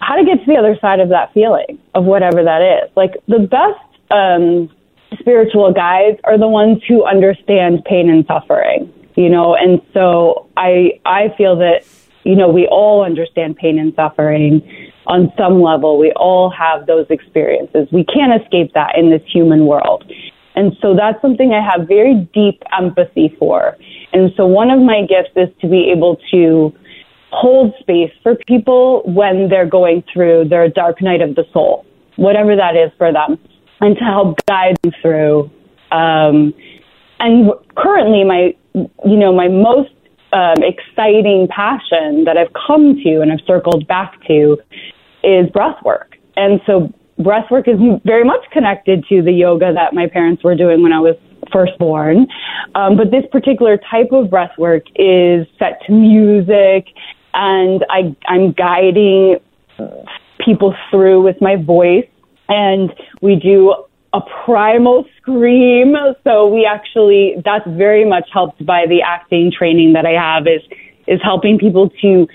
how 0.00 0.14
to 0.14 0.24
get 0.24 0.38
to 0.40 0.46
the 0.46 0.56
other 0.56 0.76
side 0.80 1.00
of 1.00 1.08
that 1.08 1.32
feeling 1.32 1.78
of 1.94 2.04
whatever 2.04 2.44
that 2.44 2.62
is. 2.62 2.90
Like 2.96 3.14
the 3.26 3.40
best 3.40 3.80
um, 4.10 4.70
spiritual 5.18 5.72
guides 5.72 6.18
are 6.24 6.38
the 6.38 6.46
ones 6.46 6.78
who 6.86 7.04
understand 7.04 7.84
pain 7.84 8.10
and 8.10 8.24
suffering, 8.26 8.92
you 9.16 9.28
know, 9.30 9.56
and 9.56 9.80
so 9.94 10.48
I 10.56 11.00
I 11.04 11.34
feel 11.36 11.56
that 11.56 11.84
you 12.24 12.36
know 12.36 12.48
we 12.48 12.66
all 12.66 13.04
understand 13.04 13.56
pain 13.56 13.78
and 13.78 13.94
suffering 13.94 14.87
on 15.08 15.32
some 15.36 15.60
level. 15.60 15.98
We 15.98 16.12
all 16.12 16.50
have 16.50 16.86
those 16.86 17.06
experiences. 17.10 17.88
We 17.90 18.04
can't 18.04 18.40
escape 18.40 18.72
that 18.74 18.96
in 18.96 19.10
this 19.10 19.22
human 19.26 19.66
world. 19.66 20.04
And 20.54 20.76
so 20.82 20.94
that's 20.94 21.20
something 21.22 21.52
I 21.52 21.64
have 21.64 21.88
very 21.88 22.28
deep 22.34 22.62
empathy 22.78 23.34
for. 23.38 23.76
And 24.12 24.32
so 24.36 24.46
one 24.46 24.70
of 24.70 24.80
my 24.80 25.02
gifts 25.02 25.34
is 25.36 25.48
to 25.60 25.68
be 25.68 25.90
able 25.90 26.18
to 26.30 26.72
hold 27.30 27.74
space 27.80 28.12
for 28.22 28.36
people 28.46 29.02
when 29.04 29.48
they're 29.48 29.68
going 29.68 30.02
through 30.12 30.48
their 30.48 30.68
dark 30.68 31.00
night 31.00 31.20
of 31.20 31.34
the 31.34 31.44
soul, 31.52 31.86
whatever 32.16 32.56
that 32.56 32.76
is 32.76 32.90
for 32.98 33.12
them, 33.12 33.38
and 33.80 33.96
to 33.96 34.04
help 34.04 34.38
guide 34.46 34.76
them 34.82 34.92
through. 35.00 35.50
Um, 35.90 36.52
and 37.20 37.50
currently, 37.76 38.24
my 38.24 38.54
you 38.74 39.16
know 39.16 39.32
my 39.32 39.48
most 39.48 39.90
um, 40.32 40.56
exciting 40.62 41.48
passion 41.48 42.24
that 42.24 42.36
I've 42.36 42.52
come 42.66 42.96
to 43.02 43.20
and 43.20 43.32
I've 43.32 43.44
circled 43.46 43.86
back 43.86 44.14
to 44.26 44.58
is 45.22 45.50
breath 45.50 45.82
work. 45.84 46.16
And 46.36 46.60
so 46.66 46.92
breath 47.18 47.50
work 47.50 47.68
is 47.68 47.76
very 48.04 48.24
much 48.24 48.44
connected 48.52 49.04
to 49.08 49.22
the 49.22 49.32
yoga 49.32 49.72
that 49.74 49.92
my 49.92 50.06
parents 50.08 50.44
were 50.44 50.54
doing 50.54 50.82
when 50.82 50.92
I 50.92 51.00
was 51.00 51.16
first 51.52 51.72
born. 51.78 52.26
Um, 52.74 52.96
but 52.96 53.10
this 53.10 53.24
particular 53.30 53.78
type 53.90 54.12
of 54.12 54.30
breath 54.30 54.52
work 54.58 54.84
is 54.96 55.46
set 55.58 55.80
to 55.86 55.92
music 55.92 56.86
and 57.34 57.84
I, 57.90 58.16
I'm 58.26 58.52
guiding 58.52 59.38
people 60.44 60.74
through 60.90 61.22
with 61.22 61.36
my 61.40 61.56
voice 61.56 62.08
and 62.48 62.90
we 63.20 63.36
do 63.36 63.74
a 64.12 64.20
primal 64.44 65.04
scream. 65.20 65.94
So 66.24 66.46
we 66.48 66.66
actually, 66.66 67.34
that's 67.44 67.66
very 67.66 68.08
much 68.08 68.28
helped 68.32 68.64
by 68.64 68.86
the 68.88 69.02
acting 69.06 69.52
training 69.56 69.92
that 69.92 70.06
I 70.06 70.12
have 70.12 70.46
is, 70.46 70.62
is 71.06 71.20
helping 71.22 71.58
people 71.58 71.90
to 72.02 72.26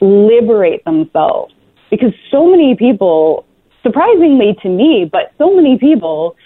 liberate 0.00 0.84
themselves. 0.84 1.52
Because 1.90 2.12
so 2.30 2.48
many 2.48 2.76
people, 2.76 3.44
surprisingly 3.82 4.56
to 4.62 4.68
me, 4.68 5.08
but 5.10 5.32
so 5.38 5.54
many 5.54 5.78
people 5.78 6.36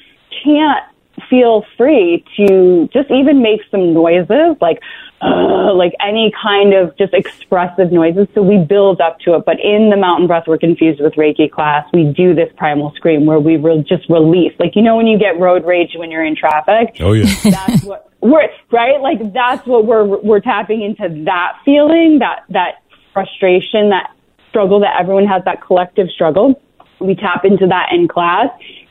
can't 0.42 0.84
feel 1.30 1.64
free 1.76 2.24
to 2.36 2.88
just 2.92 3.10
even 3.10 3.40
make 3.40 3.60
some 3.70 3.94
noises 3.94 4.56
like 4.60 4.80
uh, 5.22 5.72
like 5.72 5.94
any 6.06 6.32
kind 6.42 6.74
of 6.74 6.96
just 6.98 7.14
expressive 7.14 7.90
noises. 7.92 8.26
So 8.34 8.42
we 8.42 8.58
build 8.58 9.00
up 9.00 9.18
to 9.20 9.34
it. 9.34 9.44
But 9.46 9.56
in 9.60 9.90
the 9.90 9.96
mountain 9.96 10.26
breath 10.26 10.44
we're 10.46 10.58
confused 10.58 11.00
with 11.00 11.14
Reiki 11.14 11.50
class, 11.50 11.86
we 11.92 12.04
do 12.04 12.34
this 12.34 12.52
primal 12.56 12.92
scream 12.96 13.24
where 13.24 13.40
we 13.40 13.56
will 13.56 13.82
just 13.82 14.08
release. 14.10 14.52
Like, 14.58 14.76
you 14.76 14.82
know, 14.82 14.96
when 14.96 15.06
you 15.06 15.18
get 15.18 15.38
road 15.38 15.64
rage 15.64 15.92
when 15.94 16.10
you're 16.10 16.24
in 16.24 16.36
traffic? 16.36 16.96
Oh, 17.00 17.12
yeah. 17.12 17.32
That's 17.44 17.84
what 17.84 18.10
we're, 18.20 18.48
right? 18.70 19.00
Like, 19.00 19.34
that's 19.34 19.66
what 19.66 19.84
we're, 19.84 20.04
we're 20.04 20.40
tapping 20.40 20.80
into 20.82 21.24
that 21.24 21.58
feeling, 21.62 22.20
that, 22.20 22.44
that 22.48 22.82
frustration, 23.12 23.90
that 23.90 24.10
struggle 24.54 24.78
that 24.78 24.94
everyone 25.00 25.26
has, 25.26 25.42
that 25.46 25.60
collective 25.60 26.06
struggle. 26.14 26.54
We 27.00 27.16
tap 27.16 27.44
into 27.44 27.66
that 27.66 27.88
in 27.90 28.06
class. 28.06 28.46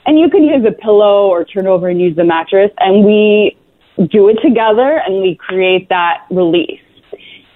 And 0.06 0.20
you 0.20 0.30
can 0.30 0.44
use 0.44 0.66
a 0.68 0.74
pillow 0.74 1.28
or 1.30 1.46
turn 1.46 1.68
over 1.68 1.88
and 1.88 2.02
use 2.02 2.18
the 2.18 2.26
mattress. 2.26 2.70
And 2.80 3.06
we 3.06 3.58
do 3.96 4.28
it 4.28 4.40
together 4.44 5.00
and 5.06 5.22
we 5.22 5.36
create 5.40 5.88
that 5.88 6.26
release. 6.30 6.82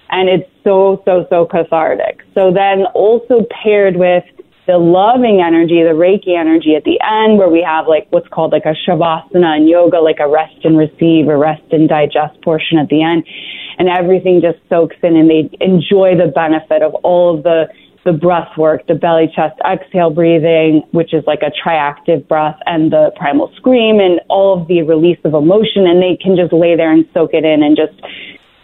And 0.08 0.30
it's 0.30 0.50
so, 0.64 1.02
so, 1.04 1.26
so 1.28 1.44
cathartic. 1.44 2.22
So 2.32 2.50
then 2.50 2.86
also 2.94 3.44
paired 3.62 3.96
with 3.96 4.24
the 4.66 4.78
loving 4.78 5.42
energy, 5.44 5.82
the 5.82 5.96
Reiki 5.96 6.38
energy 6.38 6.76
at 6.76 6.84
the 6.84 7.00
end 7.04 7.38
where 7.38 7.48
we 7.48 7.62
have 7.62 7.86
like 7.86 8.06
what's 8.10 8.28
called 8.28 8.52
like 8.52 8.64
a 8.64 8.74
Shavasana 8.86 9.58
in 9.58 9.68
yoga, 9.68 9.98
like 9.98 10.20
a 10.20 10.28
rest 10.28 10.64
and 10.64 10.78
receive, 10.78 11.28
a 11.28 11.36
rest 11.36 11.64
and 11.72 11.88
digest 11.88 12.40
portion 12.42 12.78
at 12.78 12.88
the 12.88 13.02
end. 13.02 13.26
And 13.78 13.88
everything 13.88 14.40
just 14.40 14.58
soaks 14.68 14.96
in 15.02 15.16
and 15.16 15.28
they 15.28 15.50
enjoy 15.60 16.16
the 16.16 16.32
benefit 16.34 16.82
of 16.82 16.94
all 16.96 17.36
of 17.36 17.44
the 17.44 17.68
the 18.08 18.16
breath 18.16 18.48
work, 18.56 18.86
the 18.86 18.94
belly 18.94 19.28
chest 19.36 19.60
exhale 19.68 20.08
breathing, 20.08 20.80
which 20.92 21.12
is 21.12 21.22
like 21.26 21.40
a 21.42 21.52
triactive 21.52 22.26
breath, 22.26 22.56
and 22.64 22.90
the 22.90 23.12
primal 23.16 23.52
scream, 23.56 24.00
and 24.00 24.20
all 24.30 24.58
of 24.58 24.66
the 24.66 24.80
release 24.80 25.18
of 25.24 25.34
emotion. 25.34 25.84
And 25.84 26.00
they 26.00 26.16
can 26.16 26.34
just 26.34 26.52
lay 26.52 26.74
there 26.74 26.90
and 26.90 27.04
soak 27.12 27.34
it 27.34 27.44
in 27.44 27.62
and 27.62 27.76
just 27.76 28.00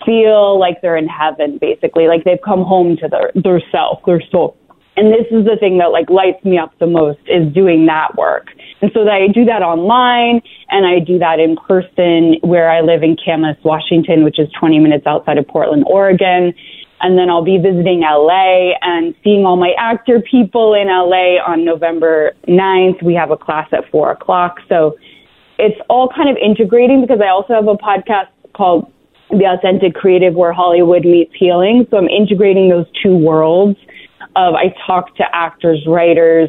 feel 0.06 0.58
like 0.58 0.80
they're 0.80 0.96
in 0.96 1.08
heaven, 1.08 1.58
basically, 1.60 2.08
like 2.08 2.24
they've 2.24 2.40
come 2.42 2.64
home 2.64 2.96
to 3.04 3.08
their, 3.08 3.32
their 3.36 3.60
self, 3.70 4.00
their 4.06 4.22
soul. 4.32 4.56
And 4.96 5.12
this 5.12 5.26
is 5.30 5.44
the 5.44 5.56
thing 5.58 5.78
that 5.78 5.90
like 5.90 6.08
lights 6.08 6.42
me 6.44 6.56
up 6.56 6.72
the 6.78 6.86
most 6.86 7.18
is 7.26 7.52
doing 7.52 7.84
that 7.86 8.16
work. 8.16 8.46
And 8.80 8.92
so 8.94 9.02
I 9.08 9.26
do 9.26 9.44
that 9.44 9.60
online 9.60 10.40
and 10.70 10.86
I 10.86 11.04
do 11.04 11.18
that 11.18 11.40
in 11.40 11.56
person 11.56 12.36
where 12.42 12.70
I 12.70 12.80
live 12.80 13.02
in 13.02 13.16
Camas, 13.18 13.56
Washington, 13.64 14.22
which 14.22 14.38
is 14.38 14.48
20 14.58 14.78
minutes 14.78 15.04
outside 15.04 15.36
of 15.36 15.48
Portland, 15.48 15.84
Oregon 15.88 16.54
and 17.00 17.18
then 17.18 17.28
I'll 17.28 17.44
be 17.44 17.58
visiting 17.58 18.00
LA 18.00 18.72
and 18.82 19.14
seeing 19.22 19.44
all 19.44 19.56
my 19.56 19.72
actor 19.78 20.20
people 20.20 20.74
in 20.74 20.88
LA 20.88 21.42
on 21.44 21.64
November 21.64 22.32
9th. 22.48 23.02
We 23.02 23.14
have 23.14 23.30
a 23.30 23.36
class 23.36 23.68
at 23.72 23.90
four 23.90 24.10
o'clock. 24.10 24.58
So 24.68 24.96
it's 25.58 25.78
all 25.88 26.08
kind 26.08 26.28
of 26.28 26.36
integrating 26.36 27.00
because 27.00 27.20
I 27.22 27.28
also 27.28 27.54
have 27.54 27.68
a 27.68 27.76
podcast 27.76 28.28
called 28.54 28.90
The 29.30 29.44
Authentic 29.44 29.94
Creative 29.94 30.34
where 30.34 30.52
Hollywood 30.52 31.04
meets 31.04 31.32
healing. 31.34 31.86
So 31.90 31.96
I'm 31.96 32.08
integrating 32.08 32.70
those 32.70 32.86
two 33.02 33.16
worlds 33.16 33.78
of 34.36 34.54
I 34.54 34.74
talk 34.86 35.14
to 35.16 35.24
actors, 35.32 35.84
writers, 35.86 36.48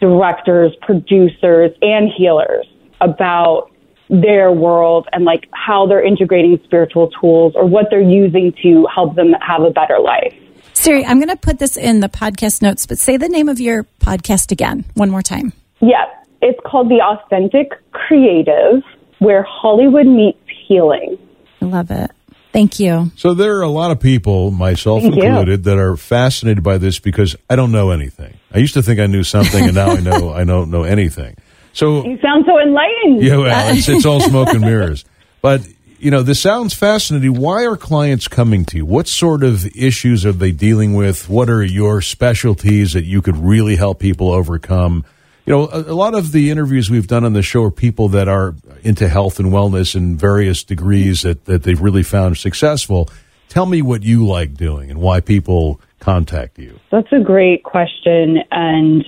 directors, 0.00 0.72
producers, 0.82 1.70
and 1.82 2.10
healers 2.16 2.66
about 3.00 3.69
their 4.10 4.50
world 4.50 5.08
and 5.12 5.24
like 5.24 5.48
how 5.52 5.86
they're 5.86 6.04
integrating 6.04 6.60
spiritual 6.64 7.10
tools 7.20 7.54
or 7.54 7.64
what 7.64 7.86
they're 7.90 8.00
using 8.00 8.52
to 8.62 8.86
help 8.92 9.14
them 9.14 9.32
have 9.40 9.62
a 9.62 9.70
better 9.70 9.98
life. 10.00 10.34
Siri, 10.74 11.04
I'm 11.04 11.18
going 11.18 11.28
to 11.28 11.36
put 11.36 11.58
this 11.58 11.76
in 11.76 12.00
the 12.00 12.08
podcast 12.08 12.60
notes, 12.60 12.86
but 12.86 12.98
say 12.98 13.16
the 13.16 13.28
name 13.28 13.48
of 13.48 13.60
your 13.60 13.84
podcast 14.00 14.50
again 14.50 14.84
one 14.94 15.10
more 15.10 15.22
time. 15.22 15.52
Yeah, 15.80 16.06
it's 16.42 16.58
called 16.66 16.88
The 16.88 17.00
Authentic 17.00 17.70
Creative, 17.92 18.82
where 19.18 19.44
Hollywood 19.48 20.06
meets 20.06 20.38
healing. 20.66 21.18
I 21.62 21.66
love 21.66 21.90
it. 21.90 22.10
Thank 22.52 22.80
you. 22.80 23.12
So 23.14 23.34
there 23.34 23.58
are 23.58 23.62
a 23.62 23.68
lot 23.68 23.92
of 23.92 24.00
people, 24.00 24.50
myself 24.50 25.02
Thank 25.02 25.16
included, 25.16 25.64
that 25.64 25.78
are 25.78 25.96
fascinated 25.96 26.64
by 26.64 26.78
this 26.78 26.98
because 26.98 27.36
I 27.48 27.54
don't 27.54 27.70
know 27.70 27.90
anything. 27.90 28.34
I 28.52 28.58
used 28.58 28.74
to 28.74 28.82
think 28.82 28.98
I 28.98 29.06
knew 29.06 29.22
something, 29.22 29.62
and 29.62 29.74
now 29.74 29.90
I 29.90 30.00
know 30.00 30.32
I 30.32 30.44
don't 30.44 30.70
know 30.70 30.82
anything. 30.82 31.36
So 31.72 32.04
You 32.04 32.18
sound 32.20 32.44
so 32.46 32.58
enlightened. 32.58 33.22
yeah, 33.22 33.36
well, 33.36 33.76
it's, 33.76 33.88
it's 33.88 34.04
all 34.04 34.20
smoke 34.20 34.48
and 34.48 34.60
mirrors. 34.60 35.04
But 35.42 35.66
you 35.98 36.10
know, 36.10 36.22
this 36.22 36.38
sounds 36.38 36.74
fascinating. 36.74 37.38
Why 37.40 37.64
are 37.64 37.76
clients 37.76 38.28
coming 38.28 38.66
to 38.66 38.76
you? 38.78 38.84
What 38.84 39.08
sort 39.08 39.42
of 39.42 39.66
issues 39.74 40.26
are 40.26 40.32
they 40.32 40.50
dealing 40.52 40.92
with? 40.94 41.30
What 41.30 41.48
are 41.48 41.62
your 41.62 42.02
specialties 42.02 42.92
that 42.92 43.04
you 43.04 43.22
could 43.22 43.38
really 43.38 43.76
help 43.76 44.00
people 44.00 44.30
overcome? 44.30 45.04
You 45.46 45.54
know, 45.54 45.68
a, 45.68 45.80
a 45.80 45.94
lot 45.94 46.14
of 46.14 46.32
the 46.32 46.50
interviews 46.50 46.90
we've 46.90 47.06
done 47.06 47.24
on 47.24 47.32
the 47.32 47.42
show 47.42 47.64
are 47.64 47.70
people 47.70 48.08
that 48.10 48.28
are 48.28 48.54
into 48.82 49.08
health 49.08 49.38
and 49.40 49.50
wellness 49.50 49.94
in 49.94 50.16
various 50.18 50.62
degrees 50.62 51.22
that, 51.22 51.46
that 51.46 51.62
they've 51.62 51.80
really 51.80 52.02
found 52.02 52.36
successful. 52.36 53.08
Tell 53.48 53.64
me 53.66 53.80
what 53.80 54.02
you 54.02 54.26
like 54.26 54.54
doing 54.54 54.90
and 54.90 55.00
why 55.00 55.20
people 55.20 55.80
contact 56.00 56.58
you. 56.58 56.78
That's 56.90 57.12
a 57.12 57.20
great 57.20 57.62
question. 57.62 58.38
And 58.50 59.04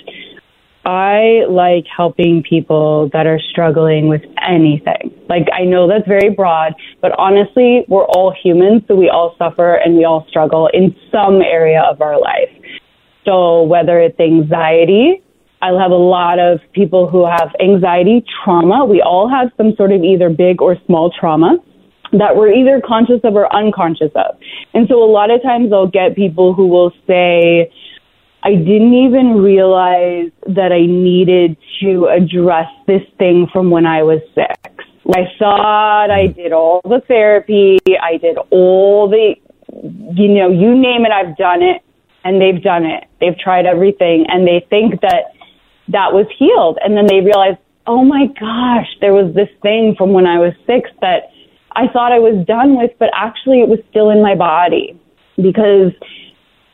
I 0.85 1.45
like 1.49 1.85
helping 1.95 2.43
people 2.43 3.09
that 3.13 3.27
are 3.27 3.39
struggling 3.39 4.09
with 4.09 4.23
anything. 4.45 5.15
Like, 5.29 5.47
I 5.53 5.65
know 5.65 5.87
that's 5.87 6.07
very 6.09 6.31
broad, 6.31 6.75
but 7.01 7.13
honestly, 7.19 7.85
we're 7.89 8.05
all 8.05 8.35
humans, 8.43 8.83
so 8.89 8.97
we 8.97 9.09
all 9.09 9.37
suffer 9.39 9.75
and 9.75 9.97
we 9.97 10.05
all 10.05 10.27
struggle 10.29 10.69
in 10.73 10.95
some 11.13 11.41
area 11.41 11.83
of 11.83 12.01
our 12.01 12.21
life. 12.21 12.51
So, 13.25 13.63
whether 13.63 14.01
it's 14.01 14.19
anxiety, 14.19 15.23
I'll 15.61 15.79
have 15.79 15.93
a 15.93 15.95
lot 15.95 16.41
of 16.41 16.59
people 16.73 17.09
who 17.09 17.25
have 17.25 17.55
anxiety, 17.61 18.25
trauma. 18.43 18.85
We 18.85 19.01
all 19.01 19.29
have 19.29 19.53
some 19.57 19.77
sort 19.77 19.93
of 19.93 20.03
either 20.03 20.29
big 20.29 20.61
or 20.61 20.77
small 20.87 21.13
trauma 21.13 21.59
that 22.11 22.35
we're 22.35 22.53
either 22.53 22.83
conscious 22.85 23.21
of 23.23 23.37
or 23.37 23.55
unconscious 23.55 24.11
of. 24.17 24.37
And 24.75 24.89
so, 24.89 25.01
a 25.01 25.07
lot 25.07 25.31
of 25.31 25.41
times, 25.43 25.73
I'll 25.73 25.87
get 25.87 26.17
people 26.17 26.53
who 26.53 26.67
will 26.67 26.91
say, 27.07 27.71
I 28.45 28.55
didn't 28.55 28.95
even 28.95 29.37
realize 29.37 30.31
that 30.49 30.73
I 30.73 30.87
needed 30.87 31.57
to 31.81 32.07
address 32.07 32.67
this 32.87 33.03
thing 33.19 33.47
from 33.53 33.71
when 33.71 33.87
I 33.87 34.03
was 34.03 34.21
six. 34.35 34.55
I 35.09 35.27
thought 35.39 36.11
I 36.11 36.27
mm-hmm. 36.27 36.41
did 36.41 36.53
all 36.53 36.81
the 36.85 37.03
therapy, 37.07 37.79
I 38.01 38.17
did 38.19 38.39
all 38.51 39.09
the, 39.09 39.35
you 39.73 40.29
know, 40.29 40.51
you 40.51 40.75
name 40.75 41.05
it, 41.07 41.13
I've 41.13 41.37
done 41.37 41.63
it, 41.63 41.83
and 42.25 42.41
they've 42.41 42.63
done 42.63 42.85
it. 42.85 43.05
They've 43.21 43.39
tried 43.39 43.67
everything, 43.67 44.27
and 44.29 44.47
they 44.47 44.65
think 44.71 45.01
that 45.03 45.35
that 45.89 46.13
was 46.13 46.27
healed. 46.39 46.79
And 46.85 46.97
then 46.97 47.07
they 47.07 47.21
realize, 47.21 47.57
oh 47.87 48.05
my 48.05 48.27
gosh, 48.27 48.89
there 49.01 49.13
was 49.13 49.35
this 49.35 49.49
thing 49.61 49.95
from 49.97 50.13
when 50.13 50.27
I 50.27 50.39
was 50.39 50.53
six 50.67 50.91
that 51.01 51.31
I 51.73 51.89
thought 51.89 52.13
I 52.13 52.19
was 52.19 52.45
done 52.47 52.77
with, 52.77 52.91
but 52.99 53.11
actually 53.15 53.61
it 53.61 53.69
was 53.69 53.79
still 53.91 54.11
in 54.11 54.23
my 54.23 54.35
body 54.35 54.99
because 55.37 55.93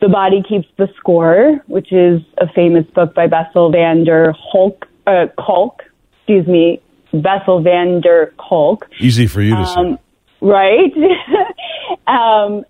the 0.01 0.09
Body 0.09 0.43
Keeps 0.49 0.69
the 0.77 0.89
Score, 0.97 1.63
which 1.67 1.93
is 1.93 2.21
a 2.39 2.49
famous 2.55 2.87
book 2.95 3.15
by 3.15 3.27
Bessel 3.27 3.71
van 3.71 4.05
der 4.05 4.33
Hulk, 4.33 4.87
uh, 5.07 5.27
Kolk, 5.39 5.83
excuse 6.19 6.47
me, 6.47 6.81
Bessel 7.13 7.63
van 7.63 8.01
der 8.01 8.33
Kolk. 8.39 8.87
Easy 9.01 9.27
for 9.27 9.43
you 9.43 9.55
to 9.57 9.63
Um, 9.63 9.97
say. 9.97 10.03
right? 10.41 10.93
um, 12.07 12.65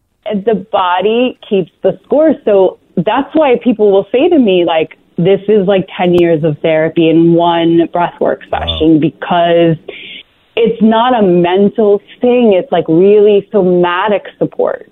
the 0.45 0.55
body 0.71 1.39
keeps 1.49 1.71
the 1.83 1.99
score. 2.05 2.35
So 2.45 2.79
that's 2.97 3.35
why 3.35 3.59
people 3.63 3.91
will 3.93 4.07
say 4.11 4.29
to 4.29 4.39
me, 4.39 4.65
like, 4.65 4.97
this 5.17 5.41
is 5.49 5.67
like 5.67 5.89
10 5.97 6.15
years 6.15 6.45
of 6.45 6.59
therapy 6.61 7.09
in 7.09 7.35
one 7.35 7.89
breathwork 7.89 8.49
session 8.49 9.01
because 9.01 9.77
it's 10.55 10.81
not 10.81 11.13
a 11.19 11.27
mental 11.27 11.99
thing. 12.21 12.53
It's 12.53 12.71
like 12.71 12.85
really 12.89 13.49
somatic 13.51 14.27
support. 14.39 14.91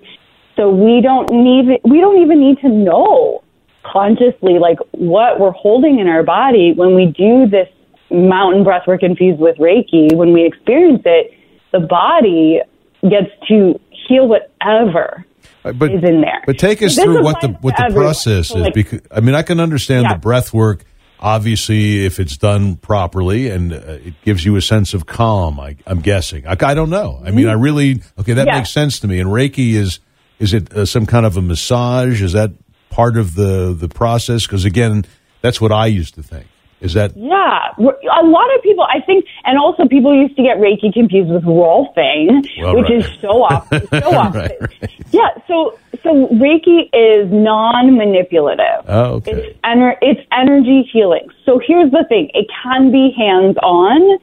So 0.57 0.71
we 0.71 1.01
don't 1.03 1.31
need, 1.31 1.81
we 1.85 2.01
don't 2.01 2.21
even 2.23 2.41
need 2.41 2.59
to 2.61 2.69
know 2.69 3.43
consciously 3.85 4.59
like 4.59 4.79
what 4.93 5.39
we're 5.39 5.53
holding 5.53 5.99
in 6.01 6.09
our 6.09 6.23
body 6.23 6.73
when 6.75 6.95
we 6.95 7.07
do 7.07 7.47
this 7.47 7.69
mountain 8.11 8.65
breathwork 8.65 9.03
infused 9.03 9.39
with 9.41 9.57
Reiki. 9.59 10.15
When 10.15 10.33
we 10.33 10.45
experience 10.47 11.03
it, 11.05 11.33
the 11.73 11.81
body 11.81 12.61
gets 13.03 13.31
to 13.49 13.79
heal 14.09 14.27
whatever 14.29 15.25
Uh, 15.65 15.73
But, 15.73 15.93
is 15.93 16.03
in 16.05 16.21
there. 16.21 16.43
but 16.47 16.59
take 16.59 16.83
us 16.83 16.97
This 16.97 17.05
through 17.05 17.23
what 17.23 17.41
the 17.41 17.49
what 17.61 17.77
the 17.77 17.85
everyone. 17.85 18.05
process 18.07 18.49
So, 18.49 18.59
is. 18.59 18.65
like- 18.65 18.75
Because 18.75 19.01
I 19.11 19.21
mean, 19.21 19.35
I 19.35 19.43
can 19.43 19.61
understand 19.61 20.05
Yeah. 20.05 20.15
the 20.15 20.19
breath 20.21 20.55
work. 20.55 20.85
Obviously, 21.19 22.05
if 22.05 22.21
it's 22.21 22.37
done 22.37 22.77
properly 22.77 23.49
and 23.51 23.73
uh, 23.73 23.77
it 24.05 24.15
gives 24.25 24.45
you 24.45 24.55
a 24.57 24.61
sense 24.61 24.95
of 24.95 25.07
calm, 25.07 25.59
I, 25.59 25.77
I'm 25.87 26.01
guessing. 26.01 26.47
I, 26.47 26.53
I 26.61 26.75
don't 26.75 26.91
know. 26.91 27.21
I 27.25 27.31
mean, 27.31 27.49
I 27.49 27.53
really 27.55 28.01
okay. 28.19 28.35
That 28.35 28.47
Yeah. 28.47 28.57
makes 28.59 28.71
sense 28.71 29.01
to 29.01 29.09
me. 29.09 29.19
And 29.19 29.31
Reiki 29.31 29.73
is 29.75 29.99
is 30.39 30.53
it 30.55 30.73
uh, 30.73 30.85
some 30.87 31.07
kind 31.07 31.27
of 31.27 31.37
a 31.37 31.43
massage? 31.43 32.23
Is 32.23 32.33
that 32.33 32.51
part 32.91 33.17
of 33.17 33.35
the 33.35 33.75
the 33.79 33.89
process? 33.89 34.47
Because 34.47 34.65
again, 34.65 35.05
that's 35.43 35.61
what 35.61 35.73
I 35.73 35.87
used 35.87 36.15
to 36.15 36.23
think. 36.23 36.47
Is 36.79 36.93
that 36.93 37.17
Yeah, 37.17 37.73
a 37.79 38.23
lot 38.27 38.55
of 38.55 38.63
people, 38.63 38.85
I 38.85 39.01
think, 39.01 39.25
and 39.47 39.59
also 39.59 39.87
people 39.89 40.15
used 40.15 40.37
to 40.37 40.43
get 40.43 40.59
Reiki 40.59 40.93
confused 40.93 41.31
with 41.31 41.45
rolfing, 41.45 42.47
Well, 42.61 42.77
which 42.77 42.91
right. 42.91 42.99
is 42.99 43.07
so 43.23 43.45
opposite. 43.45 43.89
So 43.89 44.13
Right, 44.13 44.61
right. 44.61 44.91
Yeah, 45.11 45.29
so 45.49 45.79
so 46.03 46.27
Reiki 46.29 46.91
is 46.93 47.33
non-manipulative. 47.33 48.85
oh, 48.89 49.15
okay? 49.15 49.33
It's, 49.33 49.59
ener- 49.65 49.97
it's 50.03 50.21
energy 50.33 50.89
healing. 50.93 51.29
So 51.47 51.59
here's 51.67 51.91
the 51.93 52.05
thing: 52.09 52.31
it 52.35 52.47
can 52.63 52.93
be 52.93 53.11
hands-on. 53.17 54.19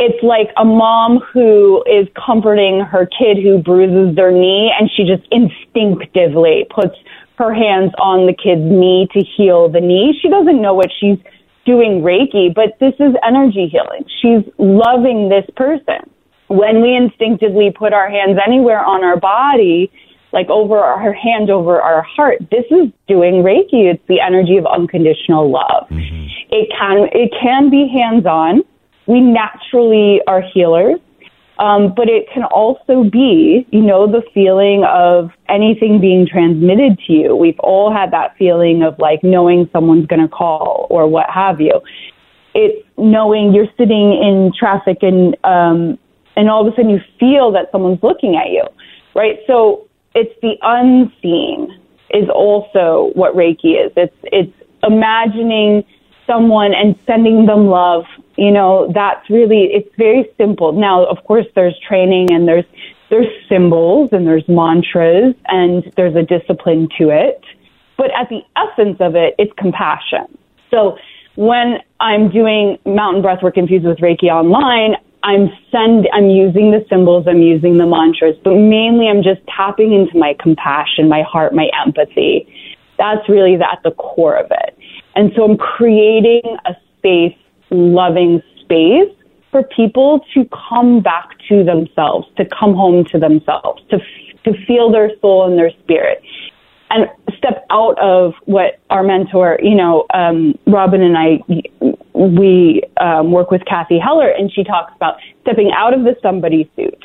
It's 0.00 0.22
like 0.24 0.48
a 0.56 0.64
mom 0.64 1.20
who 1.20 1.84
is 1.84 2.08
comforting 2.16 2.80
her 2.80 3.04
kid 3.04 3.36
who 3.36 3.58
bruises 3.58 4.16
their 4.16 4.32
knee, 4.32 4.72
and 4.78 4.90
she 4.96 5.04
just 5.04 5.28
instinctively 5.30 6.64
puts 6.74 6.96
her 7.36 7.52
hands 7.52 7.92
on 7.98 8.24
the 8.24 8.32
kid's 8.32 8.64
knee 8.64 9.08
to 9.12 9.20
heal 9.20 9.68
the 9.68 9.80
knee. 9.80 10.18
She 10.20 10.30
doesn't 10.30 10.60
know 10.60 10.72
what 10.72 10.88
she's 10.98 11.18
doing 11.66 12.00
Reiki, 12.00 12.48
but 12.54 12.80
this 12.80 12.94
is 12.98 13.14
energy 13.22 13.68
healing. 13.68 14.08
She's 14.22 14.50
loving 14.56 15.28
this 15.28 15.44
person. 15.54 16.08
When 16.48 16.80
we 16.80 16.96
instinctively 16.96 17.70
put 17.70 17.92
our 17.92 18.08
hands 18.08 18.38
anywhere 18.44 18.82
on 18.82 19.04
our 19.04 19.20
body, 19.20 19.92
like 20.32 20.48
over 20.48 20.78
our 20.78 21.12
hand 21.12 21.50
over 21.50 21.80
our 21.80 22.02
heart, 22.02 22.38
this 22.50 22.64
is 22.70 22.88
doing 23.06 23.42
Reiki. 23.44 23.92
It's 23.92 24.02
the 24.08 24.20
energy 24.20 24.56
of 24.56 24.64
unconditional 24.64 25.50
love. 25.50 25.88
Mm-hmm. 25.90 26.26
It 26.50 26.68
can 26.72 27.08
it 27.12 27.32
can 27.40 27.68
be 27.68 27.86
hands 27.92 28.24
on. 28.24 28.62
We 29.10 29.20
naturally 29.20 30.20
are 30.26 30.40
healers. 30.40 31.00
Um, 31.58 31.92
but 31.94 32.08
it 32.08 32.26
can 32.32 32.44
also 32.44 33.04
be, 33.04 33.66
you 33.70 33.82
know, 33.82 34.06
the 34.06 34.22
feeling 34.32 34.82
of 34.88 35.30
anything 35.50 36.00
being 36.00 36.26
transmitted 36.26 36.98
to 37.06 37.12
you. 37.12 37.36
We've 37.36 37.58
all 37.58 37.92
had 37.92 38.12
that 38.12 38.34
feeling 38.38 38.82
of 38.82 38.98
like 38.98 39.22
knowing 39.22 39.68
someone's 39.70 40.06
going 40.06 40.22
to 40.22 40.28
call 40.28 40.86
or 40.88 41.06
what 41.06 41.28
have 41.28 41.60
you. 41.60 41.82
It's 42.54 42.82
knowing 42.96 43.52
you're 43.52 43.68
sitting 43.76 44.14
in 44.14 44.52
traffic 44.58 44.98
and 45.02 45.36
um, 45.44 45.98
and 46.34 46.48
all 46.48 46.66
of 46.66 46.72
a 46.72 46.76
sudden 46.76 46.90
you 46.90 47.00
feel 47.18 47.52
that 47.52 47.70
someone's 47.72 48.02
looking 48.02 48.36
at 48.36 48.50
you, 48.50 48.64
right? 49.14 49.38
So 49.46 49.86
it's 50.14 50.32
the 50.40 50.56
unseen 50.62 51.78
is 52.14 52.28
also 52.30 53.10
what 53.14 53.34
Reiki 53.34 53.84
is. 53.84 53.92
It's 53.96 54.16
it's 54.24 54.52
imagining 54.82 55.84
someone 56.26 56.72
and 56.74 56.98
sending 57.06 57.46
them 57.46 57.66
love. 57.66 58.04
You 58.40 58.50
know, 58.50 58.90
that's 58.94 59.28
really 59.28 59.68
it's 59.70 59.94
very 59.98 60.24
simple. 60.38 60.72
Now, 60.72 61.04
of 61.04 61.22
course, 61.24 61.44
there's 61.54 61.78
training 61.86 62.32
and 62.32 62.48
there's 62.48 62.64
there's 63.10 63.28
symbols 63.50 64.08
and 64.12 64.26
there's 64.26 64.48
mantras 64.48 65.34
and 65.48 65.92
there's 65.96 66.16
a 66.16 66.22
discipline 66.22 66.88
to 66.98 67.10
it. 67.10 67.44
But 67.98 68.10
at 68.18 68.30
the 68.30 68.40
essence 68.56 68.96
of 69.00 69.14
it, 69.14 69.34
it's 69.38 69.52
compassion. 69.58 70.38
So 70.70 70.96
when 71.34 71.80
I'm 72.00 72.30
doing 72.30 72.78
mountain 72.86 73.22
breathwork 73.22 73.58
infused 73.58 73.84
with 73.84 73.98
Reiki 73.98 74.30
online, 74.30 74.96
I'm 75.22 75.50
send 75.70 76.08
I'm 76.14 76.30
using 76.30 76.70
the 76.70 76.82
symbols, 76.88 77.26
I'm 77.28 77.42
using 77.42 77.76
the 77.76 77.86
mantras, 77.86 78.36
but 78.42 78.54
mainly 78.54 79.06
I'm 79.06 79.22
just 79.22 79.42
tapping 79.54 79.92
into 79.92 80.16
my 80.16 80.34
compassion, 80.40 81.10
my 81.10 81.22
heart, 81.22 81.54
my 81.54 81.68
empathy. 81.84 82.48
That's 82.96 83.28
really 83.28 83.54
at 83.56 83.82
the 83.84 83.90
core 83.90 84.36
of 84.36 84.50
it. 84.50 84.78
And 85.14 85.30
so 85.36 85.44
I'm 85.44 85.58
creating 85.58 86.56
a 86.64 86.74
space, 86.96 87.36
loving 87.70 88.42
space 88.60 89.10
for 89.50 89.62
people 89.64 90.24
to 90.34 90.48
come 90.68 91.00
back 91.02 91.30
to 91.48 91.64
themselves, 91.64 92.28
to 92.36 92.44
come 92.44 92.74
home 92.74 93.04
to 93.06 93.18
themselves, 93.18 93.82
to 93.90 93.98
to 94.44 94.52
feel 94.66 94.90
their 94.90 95.10
soul 95.20 95.46
and 95.46 95.58
their 95.58 95.70
spirit 95.82 96.22
and 96.90 97.08
step 97.38 97.64
out 97.70 97.98
of 98.00 98.34
what 98.44 98.80
our 98.90 99.02
mentor, 99.02 99.58
you 99.62 99.76
know, 99.76 100.04
um, 100.12 100.58
Robin 100.66 101.00
and 101.00 101.16
I, 101.16 101.40
we 102.14 102.82
um, 103.00 103.30
work 103.30 103.50
with 103.50 103.64
Cathy 103.64 103.98
Heller, 103.98 104.28
and 104.28 104.52
she 104.52 104.64
talks 104.64 104.92
about 104.96 105.16
stepping 105.42 105.70
out 105.74 105.94
of 105.94 106.02
the 106.02 106.16
somebody 106.20 106.70
suit 106.76 107.02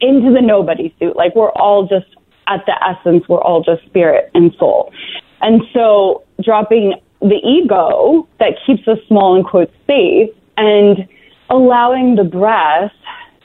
into 0.00 0.32
the 0.32 0.42
nobody 0.42 0.94
suit. 0.98 1.16
Like 1.16 1.34
we're 1.34 1.52
all 1.52 1.86
just 1.86 2.14
at 2.46 2.64
the 2.66 2.74
essence, 2.84 3.24
we're 3.28 3.40
all 3.40 3.62
just 3.62 3.84
spirit 3.86 4.30
and 4.34 4.52
soul. 4.58 4.92
And 5.40 5.62
so 5.72 6.24
dropping 6.42 6.94
the 7.22 7.40
ego 7.44 8.28
that 8.40 8.54
keeps 8.66 8.86
us 8.88 8.98
small 9.06 9.36
and 9.36 9.44
quote 9.44 9.72
safe 9.86 10.30
and 10.56 11.08
allowing 11.48 12.16
the 12.16 12.24
breath 12.24 12.92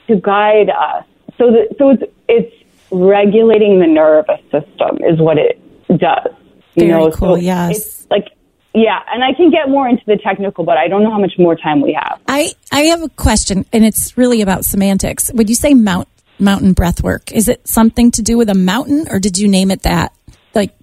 to 0.08 0.16
guide 0.20 0.68
us. 0.68 1.04
So 1.38 1.52
that, 1.52 1.76
so 1.78 1.90
it's, 1.90 2.02
it's 2.28 2.54
regulating 2.90 3.78
the 3.78 3.86
nervous 3.86 4.40
system 4.50 4.98
is 5.04 5.20
what 5.20 5.38
it 5.38 5.60
does. 5.88 6.34
You 6.74 6.88
Very 6.88 6.90
know, 6.90 7.10
cool, 7.12 7.36
so 7.36 7.40
yes. 7.40 7.76
It's 7.76 8.10
like, 8.10 8.28
yeah, 8.74 9.00
and 9.12 9.22
I 9.22 9.32
can 9.34 9.50
get 9.50 9.68
more 9.68 9.88
into 9.88 10.02
the 10.06 10.16
technical, 10.16 10.64
but 10.64 10.76
I 10.76 10.88
don't 10.88 11.02
know 11.02 11.10
how 11.10 11.20
much 11.20 11.34
more 11.38 11.56
time 11.56 11.80
we 11.80 11.92
have. 12.00 12.20
I, 12.26 12.52
I 12.72 12.82
have 12.82 13.02
a 13.02 13.08
question, 13.10 13.64
and 13.72 13.84
it's 13.84 14.16
really 14.18 14.42
about 14.42 14.64
semantics. 14.64 15.30
Would 15.32 15.48
you 15.48 15.54
say 15.54 15.74
mount, 15.74 16.08
mountain 16.38 16.72
breath 16.72 17.02
work? 17.02 17.32
Is 17.32 17.48
it 17.48 17.66
something 17.66 18.10
to 18.12 18.22
do 18.22 18.36
with 18.36 18.48
a 18.48 18.54
mountain, 18.54 19.06
or 19.10 19.18
did 19.18 19.38
you 19.38 19.48
name 19.48 19.70
it 19.70 19.82
that? 19.82 20.12
Like, 20.54 20.74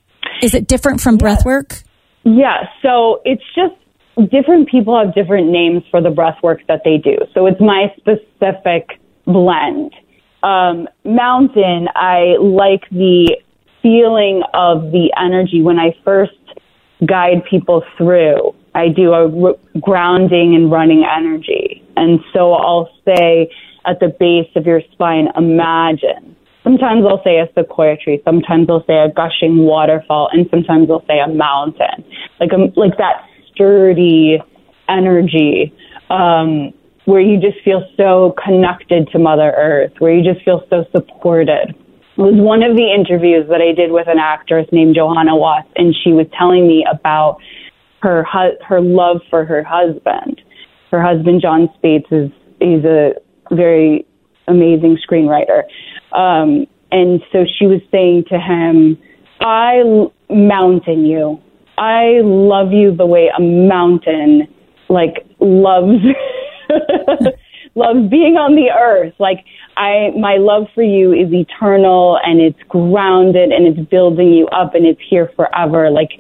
is 0.42 0.54
it 0.54 0.68
different 0.68 1.02
from 1.02 1.18
breath 1.18 1.46
work? 1.46 1.84
Yeah, 2.26 2.68
so 2.82 3.22
it's 3.24 3.44
just 3.56 3.76
different 4.32 4.68
people 4.68 4.98
have 4.98 5.14
different 5.14 5.50
names 5.50 5.84
for 5.92 6.02
the 6.02 6.10
breath 6.10 6.38
work 6.42 6.62
that 6.68 6.82
they 6.84 6.98
do. 6.98 7.18
So 7.34 7.46
it's 7.46 7.62
my 7.62 7.94
specific 7.98 9.00
blend. 9.26 9.94
Um, 10.42 10.88
mountain, 11.04 11.88
I 11.96 12.36
like 12.40 12.90
the 12.90 13.38
feeling 13.82 14.42
of 14.54 14.92
the 14.92 15.14
energy 15.18 15.62
when 15.62 15.78
I 15.78 15.96
first 16.04 16.34
guide 17.06 17.44
people 17.50 17.84
through. 17.98 18.56
I 18.74 18.90
do 18.90 19.14
a 19.14 19.48
r- 19.48 19.56
grounding 19.80 20.56
and 20.56 20.72
running 20.72 21.06
energy. 21.06 21.84
And 21.96 22.20
so 22.34 22.54
I'll 22.54 22.90
say 23.06 23.52
at 23.86 24.00
the 24.00 24.08
base 24.20 24.50
of 24.56 24.66
your 24.66 24.82
spine, 24.92 25.28
imagine. 25.36 26.36
Sometimes 26.66 27.06
I'll 27.08 27.24
say 27.24 27.38
a 27.38 27.48
sequoia 27.54 27.96
tree. 27.96 28.20
Sometimes 28.26 28.68
I'll 28.72 28.84
say 28.88 28.98
a 28.98 29.14
gushing 29.14 29.60
waterfall, 29.60 30.30
and 30.34 30.48
sometimes 30.50 30.90
I'll 30.90 31.06
say 31.06 31.20
a 31.20 31.30
mountain, 31.30 32.04
like 32.40 32.50
a, 32.52 32.78
like 32.78 32.98
that 32.98 33.22
sturdy 33.54 34.40
energy 34.90 35.72
um, 36.10 36.74
where 37.06 37.22
you 37.22 37.40
just 37.40 37.64
feel 37.64 37.86
so 37.96 38.34
connected 38.44 39.08
to 39.12 39.20
Mother 39.20 39.54
Earth, 39.56 39.94
where 40.00 40.12
you 40.12 40.24
just 40.24 40.44
feel 40.44 40.64
so 40.72 40.86
supported. 40.92 41.70
It 42.18 42.22
was 42.22 42.34
one 42.34 42.64
of 42.64 42.76
the 42.76 42.90
interviews 42.92 43.46
that 43.50 43.62
I 43.62 43.72
did 43.72 43.92
with 43.92 44.08
an 44.08 44.18
actress 44.18 44.66
named 44.72 44.96
Johanna 44.96 45.36
Watts, 45.36 45.70
and 45.76 45.94
she 46.04 46.14
was 46.14 46.26
telling 46.36 46.68
me 46.68 46.84
about 46.92 47.38
her 48.02 48.24
hu- 48.24 48.58
her 48.66 48.82
love 48.82 49.22
for 49.30 49.46
her 49.46 49.64
husband. 49.64 50.42
Her 50.90 51.02
husband 51.02 51.42
Jon 51.44 51.70
Spaihts 51.78 52.12
is 52.12 52.32
he's 52.60 52.84
a 52.86 53.14
very 53.52 54.08
amazing 54.48 54.98
screenwriter, 55.08 55.64
um, 56.16 56.66
and 56.92 57.22
so 57.32 57.46
she 57.60 57.68
was 57.68 57.82
saying 57.92 58.26
to 58.30 58.40
him, 58.40 58.98
"I 59.42 59.82
mountain 60.30 61.06
you. 61.06 61.42
I 61.78 62.22
love 62.24 62.72
you 62.72 62.96
the 62.96 63.06
way 63.06 63.30
a 63.38 63.42
mountain 63.42 64.48
like 64.90 65.26
loves 65.40 66.00
loves 67.76 68.10
being 68.10 68.36
on 68.36 68.56
the 68.56 68.72
earth. 68.72 69.14
Like 69.20 69.46
I, 69.78 70.12
my 70.18 70.38
love 70.38 70.68
for 70.74 70.84
you 70.84 71.12
is 71.12 71.32
eternal 71.32 72.18
and 72.24 72.40
it's 72.42 72.60
grounded 72.70 73.52
and 73.52 73.68
it's 73.68 73.90
building 73.90 74.34
you 74.34 74.48
up 74.48 74.74
and 74.74 74.86
it's 74.86 75.02
here 75.10 75.32
forever. 75.36 75.90
Like 75.92 76.12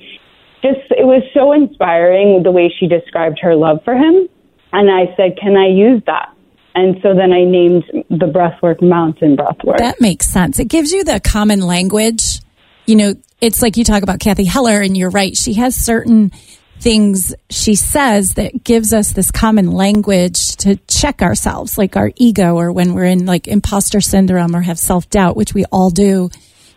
just, 0.61 0.83
it 0.91 1.05
was 1.05 1.23
so 1.33 1.53
inspiring 1.53 2.43
the 2.43 2.51
way 2.51 2.73
she 2.77 2.87
described 2.87 3.39
her 3.41 3.55
love 3.55 3.79
for 3.85 3.95
him. 3.95 4.27
And 4.73 4.91
I 4.91 5.15
said, 5.15 5.37
can 5.39 5.55
I 5.55 5.67
use 5.67 6.03
that? 6.05 6.34
And 6.75 6.97
so 7.01 7.15
then 7.15 7.31
I 7.31 7.45
named 7.45 7.85
the 8.09 8.25
breathwork 8.25 8.81
mountain 8.81 9.37
breathwork. 9.37 9.77
That 9.77 10.01
makes 10.01 10.27
sense. 10.27 10.59
It 10.59 10.67
gives 10.67 10.91
you 10.91 11.05
the 11.05 11.21
common 11.21 11.61
language. 11.61 12.41
You 12.85 12.97
know, 12.97 13.13
it's 13.39 13.61
like 13.61 13.77
you 13.77 13.85
talk 13.85 14.03
about 14.03 14.19
Cathy 14.19 14.43
Heller, 14.43 14.81
and 14.81 14.95
you're 14.95 15.09
right. 15.09 15.35
She 15.35 15.53
has 15.53 15.73
certain 15.73 16.31
things 16.79 17.33
she 17.49 17.75
says 17.75 18.33
that 18.33 18.63
gives 18.63 18.93
us 18.93 19.13
this 19.13 19.31
common 19.31 19.71
language 19.71 20.57
to 20.57 20.75
check 20.87 21.21
ourselves, 21.21 21.77
like 21.77 21.95
our 21.95 22.11
ego, 22.17 22.55
or 22.55 22.73
when 22.73 22.93
we're 22.93 23.05
in 23.05 23.25
like 23.25 23.47
imposter 23.47 24.01
syndrome 24.01 24.53
or 24.53 24.61
have 24.61 24.77
self 24.77 25.09
doubt, 25.09 25.37
which 25.37 25.53
we 25.53 25.63
all 25.65 25.89
do. 25.89 26.29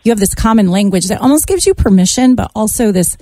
You 0.03 0.11
have 0.11 0.19
this 0.19 0.33
common 0.33 0.69
language 0.69 1.07
that 1.07 1.19
almost 1.19 1.45
gives 1.45 1.67
you 1.67 1.73
permission, 1.73 2.35
but 2.35 2.51
also 2.55 2.93
this 2.93 3.17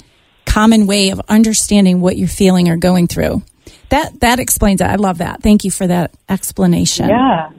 common 0.46 0.86
way 0.86 1.10
of 1.10 1.20
understanding 1.28 2.02
what 2.02 2.18
you're 2.18 2.28
feeling 2.28 2.70
or 2.70 2.78
going 2.78 3.08
through. 3.08 3.42
That 3.90 4.20
that 4.22 4.40
explains 4.40 4.82
it. 4.82 4.86
I 4.88 4.96
love 4.96 5.20
that. 5.20 5.42
Thank 5.42 5.64
you 5.66 5.72
for 5.72 5.88
that 5.88 6.12
explanation. 6.30 7.10
Yeah. 7.10 7.50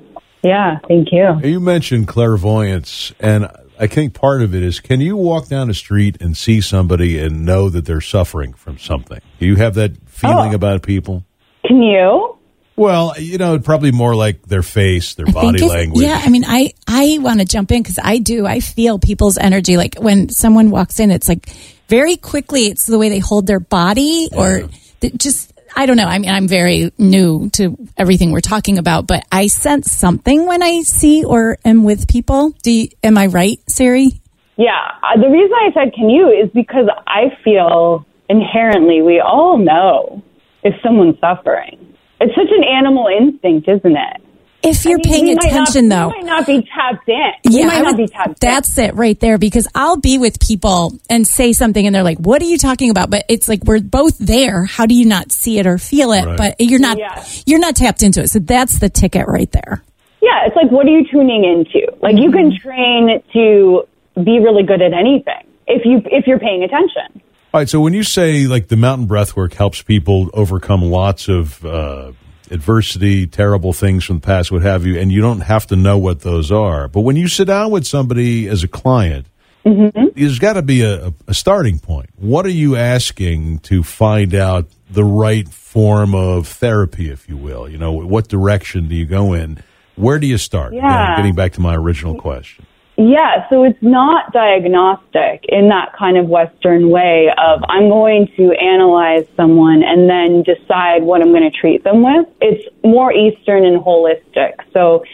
Yeah, 0.42 0.79
thank 0.87 1.09
you. 1.11 1.40
You 1.42 1.59
mentioned 1.59 2.07
clairvoyance, 2.07 3.12
and 3.18 3.49
I 3.79 3.88
think 3.88 4.14
part 4.14 4.40
of 4.40 4.55
it 4.55 4.62
is 4.62 4.79
can 4.79 5.01
you 5.01 5.16
walk 5.16 5.49
down 5.49 5.66
the 5.66 5.75
street 5.75 6.18
and 6.21 6.37
see 6.37 6.61
somebody 6.61 7.18
and 7.18 7.44
know 7.44 7.68
that 7.71 7.85
they're 7.87 8.01
suffering 8.01 8.53
from 8.53 8.79
something? 8.79 9.21
Do 9.40 9.47
you 9.47 9.57
have 9.57 9.75
that 9.75 9.97
feeling 10.09 10.53
Oh. 10.53 10.55
about 10.55 10.83
people? 10.83 11.25
Can 11.66 11.83
you? 11.83 12.37
Well, 12.77 13.14
you 13.18 13.38
know, 13.38 13.59
probably 13.59 13.90
more 13.90 14.14
like 14.14 14.42
their 14.42 14.62
face, 14.62 15.14
their 15.14 15.27
I 15.29 15.33
body 15.33 15.66
language. 15.66 16.07
Yeah, 16.07 16.21
I 16.25 16.29
mean, 16.29 16.44
I 16.47 16.73
I 16.87 17.18
want 17.21 17.40
to 17.40 17.44
jump 17.44 17.73
in 17.73 17.83
because 17.83 17.99
I 18.01 18.18
do. 18.18 18.47
I 18.47 18.61
feel 18.61 19.01
people's 19.01 19.37
energy. 19.38 19.77
Like 19.77 19.97
when 19.99 20.29
someone 20.29 20.71
walks 20.71 21.01
in, 21.01 21.11
it's 21.11 21.29
like 21.29 21.49
very 21.88 22.16
quickly. 22.16 22.66
It's 22.66 22.87
the 22.87 22.97
way 22.99 23.09
they 23.09 23.18
hold 23.18 23.49
their 23.49 23.59
body, 23.59 24.29
or 24.33 24.68
th- 25.01 25.14
just 25.16 25.53
I 25.76 25.87
don't 25.87 25.96
know. 25.96 26.07
I 26.07 26.18
mean, 26.18 26.31
I'm 26.31 26.48
very 26.48 26.92
new 26.98 27.50
to 27.50 27.76
everything 27.96 28.33
we're 28.33 28.40
talking 28.40 28.78
about, 28.78 29.07
but 29.07 29.24
I 29.31 29.46
sense 29.46 29.92
something 29.92 30.46
when 30.46 30.62
I 30.62 30.83
see 30.83 31.24
or 31.24 31.59
am 31.64 31.85
with 31.85 32.09
people. 32.09 32.50
Do 32.62 32.70
you, 32.70 32.88
am 33.02 33.18
I 33.18 33.26
right, 33.26 33.59
Siri? 33.68 34.20
Yeah. 34.57 34.92
Uh, 35.02 35.20
the 35.20 35.28
reason 35.28 35.52
I 35.54 35.70
said 35.72 35.94
can 35.94 36.11
you 36.11 36.28
is 36.28 36.50
because 36.54 36.88
I 37.07 37.37
feel 37.44 38.04
inherently 38.28 39.02
we 39.02 39.20
all 39.20 39.57
know 39.57 40.22
if 40.62 40.74
someone's 40.83 41.18
suffering. 41.20 41.94
It's 42.20 42.35
such 42.35 42.50
an 42.50 42.64
animal 42.64 43.07
instinct, 43.07 43.68
isn't 43.68 43.96
it? 43.96 44.22
If 44.68 44.85
you're 44.85 44.98
I 44.98 45.02
mean, 45.02 45.12
paying 45.26 45.38
attention, 45.38 45.88
not, 45.88 46.12
though, 46.12 46.16
we 46.16 46.22
might 46.22 46.26
not 46.31 46.46
be 46.46 46.62
tapped 46.74 47.09
in. 47.09 47.52
we 47.52 47.62
I 47.62 47.66
might 47.66 47.83
not 47.83 47.87
would- 47.87 47.96
be 47.96 48.07
tapped 48.09 48.40
that's 48.40 48.76
it 48.78 48.94
right 48.94 49.18
there 49.20 49.38
because 49.38 49.66
I'll 49.74 49.96
be 49.96 50.18
with 50.18 50.38
people 50.40 50.92
and 51.11 51.26
say 51.26 51.52
something 51.52 51.85
and 51.87 51.94
they're 51.94 52.02
like, 52.02 52.18
"What 52.18 52.40
are 52.42 52.46
you 52.46 52.59
talking 52.59 52.90
about?" 52.90 53.11
But 53.11 53.24
it's 53.28 53.48
like 53.48 53.64
we're 53.64 53.81
both 53.81 54.18
there. 54.18 54.64
How 54.64 54.87
do 54.87 54.94
you 54.94 55.07
not 55.07 55.33
see 55.33 55.59
it 55.59 55.66
or 55.66 55.78
feel 55.78 56.12
it? 56.12 56.24
Right. 56.24 56.37
But 56.38 56.57
you're 56.61 56.81
not 56.81 56.98
Yeah. 56.98 57.24
you're 57.46 57.59
not 57.61 57.76
tapped 57.76 58.02
into 58.02 58.22
it. 58.22 58.28
So 58.28 58.38
that's 58.38 58.78
the 58.78 58.88
ticket 58.88 59.26
right 59.28 59.50
there. 59.52 59.83
Yeah, 60.20 60.46
it's 60.46 60.57
like 60.57 60.70
what 60.70 60.87
are 60.87 60.90
you 60.90 61.04
tuning 61.11 61.44
into? 61.44 61.87
Like 62.02 62.16
you 62.16 62.31
can 62.33 62.50
Mm-hmm. 62.50 62.68
train 62.68 63.22
to 63.33 63.83
be 64.24 64.38
really 64.40 64.62
good 64.64 64.83
at 64.83 64.92
anything 64.92 65.46
if 65.66 65.85
you 65.85 66.02
if 66.07 66.26
you're 66.26 66.38
paying 66.40 66.62
attention. 66.64 67.22
All 67.54 67.61
right, 67.61 67.68
so 67.68 67.81
when 67.81 67.94
you 67.94 68.02
say 68.02 68.46
like 68.46 68.68
the 68.68 68.76
mountain 68.76 69.07
breath 69.07 69.35
work 69.37 69.54
helps 69.54 69.81
people 69.83 70.28
overcome 70.35 70.83
lots 70.83 71.28
of 71.28 71.64
uh, 71.64 72.12
adversity, 72.51 73.27
terrible 73.27 73.73
things 73.73 74.05
from 74.05 74.17
the 74.17 74.27
past, 74.27 74.51
what 74.53 74.63
have 74.63 74.87
you, 74.87 74.99
and 74.99 75.11
you 75.13 75.21
don't 75.21 75.41
have 75.41 75.67
to 75.69 75.77
know 75.77 75.99
what 75.99 76.21
those 76.21 76.51
are. 76.51 76.89
But 76.89 77.01
when 77.01 77.17
you 77.17 77.29
sit 77.29 77.47
down 77.47 77.71
with 77.71 77.87
somebody 77.87 78.49
as 78.49 78.63
a 78.63 78.69
client, 78.69 79.27
mm-hmm. 79.65 80.09
there's 80.15 80.39
got 80.39 80.55
to 80.55 80.63
be 80.63 80.83
a, 80.83 81.13
a 81.27 81.35
starting 81.35 81.79
point. 81.79 82.11
What 82.17 82.47
are 82.47 82.51
you 82.51 82.77
asking 82.77 83.61
to 83.61 83.83
find 83.83 84.35
out 84.35 84.67
the 84.91 85.05
right 85.05 85.49
form 85.49 86.15
of 86.15 86.49
therapy, 86.49 87.11
if 87.11 87.29
you 87.29 87.37
will? 87.37 87.69
You 87.69 87.79
know, 87.79 87.93
what 87.93 88.29
direction 88.29 88.89
do 88.89 88.95
you 88.95 89.07
go 89.07 89.33
in? 89.35 89.63
Where 89.97 90.19
do 90.19 90.27
you 90.27 90.39
start? 90.39 90.73
Again, 90.73 90.85
Yeah. 90.85 91.17
getting 91.17 91.35
back 91.35 91.53
to 91.55 91.61
my 91.61 91.75
original 91.75 92.15
question. 92.15 92.65
Yeah, 93.01 93.49
so 93.49 93.63
it's 93.63 93.79
not 93.81 94.33
diagnostic 94.33 95.45
in 95.49 95.69
that 95.69 95.93
kind 95.97 96.19
of 96.19 96.27
Western 96.27 96.91
way 96.91 97.29
of 97.39 97.63
I'm 97.69 97.89
going 97.89 98.27
to 98.37 98.51
analyze 98.61 99.25
someone 99.37 99.85
and 99.85 100.11
then 100.11 100.43
decide 100.43 101.05
what 101.05 101.23
I'm 101.23 101.31
going 101.31 101.49
to 101.49 101.57
treat 101.57 101.85
them 101.85 102.03
with. 102.03 102.27
It's 102.41 102.69
more 102.83 103.13
Eastern 103.13 103.65
and 103.65 103.81
holistic. 103.81 104.55
So, 104.73 105.05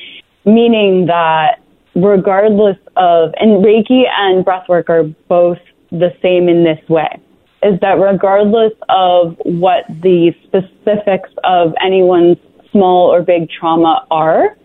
meaning 0.46 1.04
that 1.08 1.60
regardless 1.94 2.78
of, 2.96 3.34
and 3.36 3.62
Reiki 3.62 4.04
and 4.10 4.46
breathwork 4.46 4.88
are 4.88 5.04
both 5.28 5.58
the 5.90 6.08
same 6.22 6.48
in 6.48 6.64
this 6.64 6.80
way, 6.88 7.20
is 7.62 7.78
that 7.80 8.00
regardless 8.00 8.72
of 8.88 9.36
what 9.44 9.84
the 9.88 10.32
specifics 10.44 11.28
of 11.44 11.74
anyone's 11.84 12.38
small 12.72 13.12
or 13.12 13.20
big 13.20 13.50
trauma 13.50 14.06
are, 14.10 14.56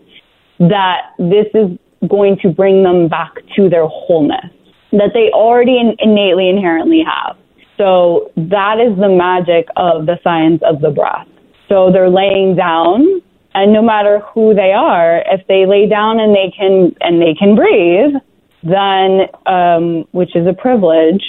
that 0.58 1.12
this 1.18 1.46
is 1.52 1.78
going 2.08 2.38
to 2.42 2.48
bring 2.48 2.82
them 2.82 3.08
back 3.08 3.34
to 3.56 3.68
their 3.68 3.86
wholeness 3.86 4.50
that 4.92 5.10
they 5.14 5.30
already 5.32 5.78
in- 5.78 5.96
innately 5.98 6.48
inherently 6.48 7.02
have. 7.06 7.36
So 7.76 8.32
that 8.36 8.80
is 8.80 8.98
the 8.98 9.08
magic 9.08 9.68
of 9.76 10.06
the 10.06 10.18
science 10.22 10.62
of 10.64 10.80
the 10.80 10.90
breath. 10.90 11.28
So 11.68 11.90
they're 11.92 12.10
laying 12.10 12.56
down 12.56 13.22
and 13.54 13.72
no 13.72 13.82
matter 13.82 14.20
who 14.32 14.54
they 14.54 14.72
are, 14.72 15.22
if 15.26 15.46
they 15.48 15.66
lay 15.66 15.88
down 15.88 16.20
and 16.20 16.34
they 16.34 16.52
can 16.56 16.94
and 17.00 17.20
they 17.20 17.34
can 17.34 17.56
breathe, 17.56 18.14
then 18.62 19.26
um, 19.46 20.04
which 20.12 20.36
is 20.36 20.46
a 20.46 20.52
privilege, 20.52 21.22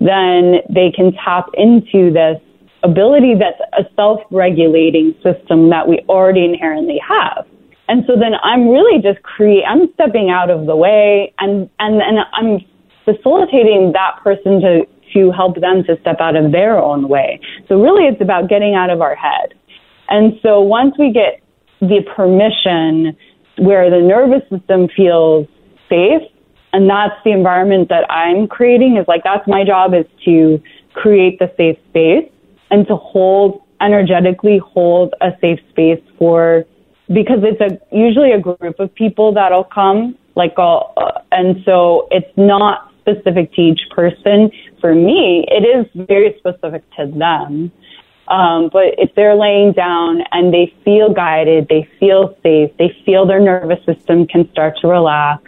then 0.00 0.60
they 0.68 0.90
can 0.90 1.12
tap 1.24 1.46
into 1.54 2.12
this 2.12 2.40
ability 2.82 3.34
that's 3.34 3.60
a 3.78 3.88
self-regulating 3.94 5.14
system 5.22 5.68
that 5.70 5.86
we 5.86 5.98
already 6.08 6.44
inherently 6.44 6.98
have. 7.06 7.46
And 7.90 8.04
so 8.06 8.12
then 8.14 8.34
I'm 8.44 8.68
really 8.68 9.02
just 9.02 9.20
create, 9.24 9.64
I'm 9.68 9.92
stepping 9.94 10.30
out 10.30 10.48
of 10.48 10.66
the 10.66 10.76
way 10.76 11.34
and, 11.40 11.68
and, 11.80 12.00
and 12.00 12.20
I'm 12.32 12.60
facilitating 13.04 13.90
that 13.94 14.22
person 14.22 14.60
to, 14.60 14.86
to 15.12 15.32
help 15.32 15.60
them 15.60 15.82
to 15.88 15.98
step 16.00 16.20
out 16.20 16.36
of 16.36 16.52
their 16.52 16.78
own 16.78 17.08
way. 17.08 17.40
So 17.68 17.82
really 17.82 18.04
it's 18.04 18.22
about 18.22 18.48
getting 18.48 18.76
out 18.76 18.90
of 18.90 19.00
our 19.00 19.16
head. 19.16 19.54
And 20.08 20.34
so 20.40 20.60
once 20.60 20.94
we 21.00 21.12
get 21.12 21.42
the 21.80 22.02
permission 22.14 23.18
where 23.58 23.90
the 23.90 24.06
nervous 24.06 24.48
system 24.48 24.86
feels 24.96 25.48
safe, 25.88 26.22
and 26.72 26.88
that's 26.88 27.18
the 27.24 27.32
environment 27.32 27.88
that 27.88 28.08
I'm 28.08 28.46
creating 28.46 28.98
is 28.98 29.08
like, 29.08 29.22
that's 29.24 29.48
my 29.48 29.64
job 29.64 29.94
is 29.94 30.06
to 30.26 30.62
create 30.92 31.40
the 31.40 31.52
safe 31.56 31.76
space 31.88 32.30
and 32.70 32.86
to 32.86 32.94
hold, 32.94 33.62
energetically 33.80 34.58
hold 34.58 35.12
a 35.20 35.30
safe 35.40 35.58
space 35.70 36.00
for 36.20 36.64
because 37.12 37.40
it's 37.42 37.60
a 37.60 37.78
usually 37.94 38.32
a 38.32 38.40
group 38.40 38.78
of 38.78 38.94
people 38.94 39.32
that'll 39.32 39.64
come 39.64 40.16
like 40.36 40.58
all 40.58 40.94
uh, 40.96 41.20
and 41.32 41.62
so 41.64 42.08
it's 42.10 42.30
not 42.36 42.92
specific 43.00 43.52
to 43.54 43.60
each 43.60 43.80
person. 43.90 44.50
For 44.80 44.94
me 44.94 45.44
it 45.48 45.64
is 45.64 45.86
very 46.06 46.36
specific 46.38 46.82
to 46.96 47.06
them. 47.06 47.72
Um, 48.28 48.70
but 48.72 48.94
if 48.96 49.12
they're 49.16 49.34
laying 49.34 49.72
down 49.72 50.22
and 50.30 50.54
they 50.54 50.72
feel 50.84 51.12
guided 51.12 51.66
they 51.68 51.88
feel 51.98 52.36
safe 52.42 52.70
they 52.78 52.96
feel 53.04 53.26
their 53.26 53.40
nervous 53.40 53.84
system 53.84 54.26
can 54.26 54.48
start 54.52 54.74
to 54.82 54.88
relax 54.88 55.42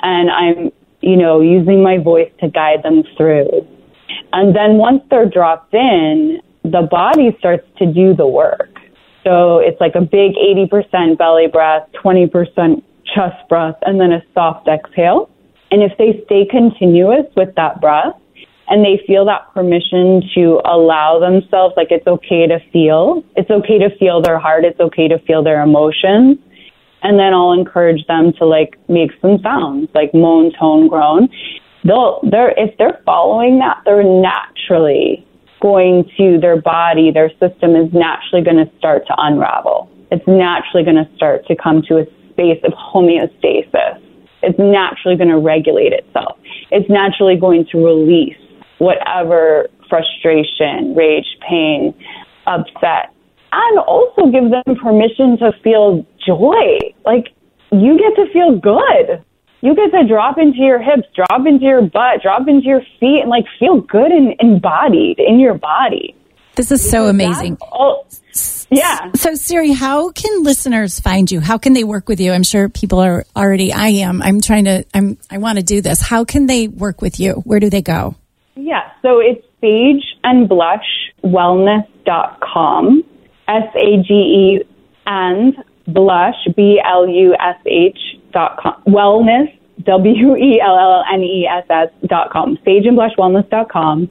and 0.00 0.30
i'm 0.30 0.72
you 1.02 1.16
know 1.16 1.42
using 1.42 1.82
my 1.82 1.98
voice 1.98 2.30
to 2.40 2.48
guide 2.48 2.82
them 2.82 3.02
through. 3.16 3.68
And 4.32 4.56
then 4.56 4.78
once 4.78 5.02
they're 5.10 5.28
dropped 5.28 5.74
in 5.74 6.40
the 6.64 6.88
body 6.90 7.36
starts 7.38 7.66
to 7.76 7.86
do 7.86 8.14
the 8.14 8.26
work 8.26 8.73
so 9.24 9.58
it's 9.58 9.80
like 9.80 9.94
a 9.94 10.02
big 10.02 10.34
80% 10.34 11.18
belly 11.18 11.46
breath, 11.46 11.88
20% 12.04 12.82
chest 13.14 13.48
breath, 13.48 13.76
and 13.82 14.00
then 14.00 14.12
a 14.12 14.22
soft 14.34 14.68
exhale. 14.68 15.30
And 15.70 15.82
if 15.82 15.96
they 15.98 16.22
stay 16.26 16.46
continuous 16.48 17.26
with 17.34 17.54
that 17.56 17.80
breath 17.80 18.14
and 18.68 18.84
they 18.84 19.02
feel 19.06 19.24
that 19.24 19.52
permission 19.52 20.22
to 20.34 20.60
allow 20.64 21.18
themselves, 21.18 21.74
like 21.76 21.88
it's 21.90 22.06
okay 22.06 22.46
to 22.46 22.60
feel, 22.72 23.24
it's 23.36 23.50
okay 23.50 23.78
to 23.78 23.90
feel 23.98 24.20
their 24.20 24.38
heart, 24.38 24.64
it's 24.64 24.78
okay 24.78 25.08
to 25.08 25.18
feel 25.20 25.42
their 25.42 25.62
emotions. 25.62 26.38
And 27.02 27.18
then 27.18 27.34
I'll 27.34 27.52
encourage 27.52 28.06
them 28.06 28.32
to 28.38 28.46
like 28.46 28.78
make 28.88 29.10
some 29.20 29.38
sounds, 29.42 29.88
like 29.94 30.14
moan, 30.14 30.52
tone, 30.58 30.88
groan. 30.88 31.28
They'll, 31.84 32.20
they're, 32.30 32.54
if 32.56 32.76
they're 32.78 33.00
following 33.04 33.58
that, 33.58 33.82
they're 33.84 34.04
naturally 34.04 35.26
going 35.64 36.04
to 36.18 36.38
their 36.38 36.60
body, 36.60 37.10
their 37.10 37.30
system 37.40 37.74
is 37.74 37.88
naturally 37.94 38.44
going 38.44 38.60
to 38.60 38.70
start 38.76 39.06
to 39.06 39.14
unravel. 39.16 39.88
It's 40.10 40.26
naturally 40.28 40.84
going 40.84 41.00
to 41.00 41.08
start 41.16 41.46
to 41.46 41.56
come 41.56 41.80
to 41.88 41.96
a 41.96 42.04
space 42.32 42.60
of 42.64 42.72
homeostasis. 42.76 43.96
It's 44.42 44.58
naturally 44.58 45.16
going 45.16 45.30
to 45.30 45.38
regulate 45.38 45.94
itself. 45.94 46.36
It's 46.70 46.88
naturally 46.90 47.40
going 47.40 47.64
to 47.72 47.78
release 47.78 48.36
whatever 48.76 49.68
frustration, 49.88 50.94
rage, 50.94 51.24
pain, 51.48 51.94
upset, 52.46 53.08
and 53.52 53.78
also 53.78 54.26
give 54.26 54.50
them 54.50 54.76
permission 54.76 55.38
to 55.38 55.52
feel 55.64 56.04
joy. 56.26 56.76
Like 57.06 57.32
you 57.72 57.96
get 57.96 58.14
to 58.22 58.30
feel 58.34 58.58
good. 58.58 59.24
You 59.64 59.74
get 59.74 59.92
to 59.98 60.06
drop 60.06 60.36
into 60.36 60.58
your 60.58 60.78
hips, 60.78 61.08
drop 61.16 61.46
into 61.46 61.64
your 61.64 61.80
butt, 61.80 62.20
drop 62.22 62.46
into 62.46 62.66
your 62.66 62.82
feet, 63.00 63.22
and 63.22 63.30
like 63.30 63.46
feel 63.58 63.80
good 63.80 64.10
and 64.12 64.34
embodied 64.38 65.18
in 65.18 65.40
your 65.40 65.54
body. 65.54 66.14
This 66.54 66.70
is 66.70 66.86
so 66.88 67.06
amazing. 67.06 67.56
All- 67.72 68.06
yeah. 68.68 69.12
So, 69.14 69.34
Siri, 69.34 69.72
how 69.72 70.10
can 70.10 70.42
listeners 70.42 71.00
find 71.00 71.30
you? 71.30 71.40
How 71.40 71.56
can 71.56 71.72
they 71.72 71.82
work 71.82 72.10
with 72.10 72.20
you? 72.20 72.32
I'm 72.32 72.42
sure 72.42 72.68
people 72.68 72.98
are 73.00 73.24
already. 73.34 73.72
I 73.72 73.88
am. 73.88 74.20
I'm 74.20 74.42
trying 74.42 74.66
to. 74.66 74.84
I'm. 74.92 75.16
I 75.30 75.38
want 75.38 75.58
to 75.58 75.64
do 75.64 75.80
this. 75.80 76.02
How 76.02 76.24
can 76.24 76.46
they 76.46 76.68
work 76.68 77.00
with 77.00 77.18
you? 77.18 77.34
Where 77.44 77.58
do 77.58 77.70
they 77.70 77.80
go? 77.82 78.16
Yeah, 78.56 78.90
so 79.00 79.20
it's 79.20 79.46
Sage 79.62 80.04
and 80.24 80.46
Blush 80.46 80.84
sageandblushwellness.com. 81.24 83.04
S 83.48 83.74
A 83.76 84.02
G 84.02 84.12
E 84.12 84.62
and 85.06 85.54
blush, 85.86 86.34
B 86.56 86.80
L 86.84 87.08
U 87.08 87.34
S 87.38 87.56
H 87.66 87.98
dot 88.34 88.58
com. 88.58 88.74
Wellness, 88.86 89.48
W 89.84 90.36
E 90.36 90.60
L 90.60 90.78
L 90.78 91.04
N 91.12 91.22
E 91.22 91.46
S 91.46 91.64
S 91.70 91.88
dot 92.06 92.30
com. 92.30 92.58
sage 92.64 92.84
and 92.84 92.96
blush 92.96 93.14
wellness 93.16 93.48
dot 93.48 93.70
com. 93.70 94.10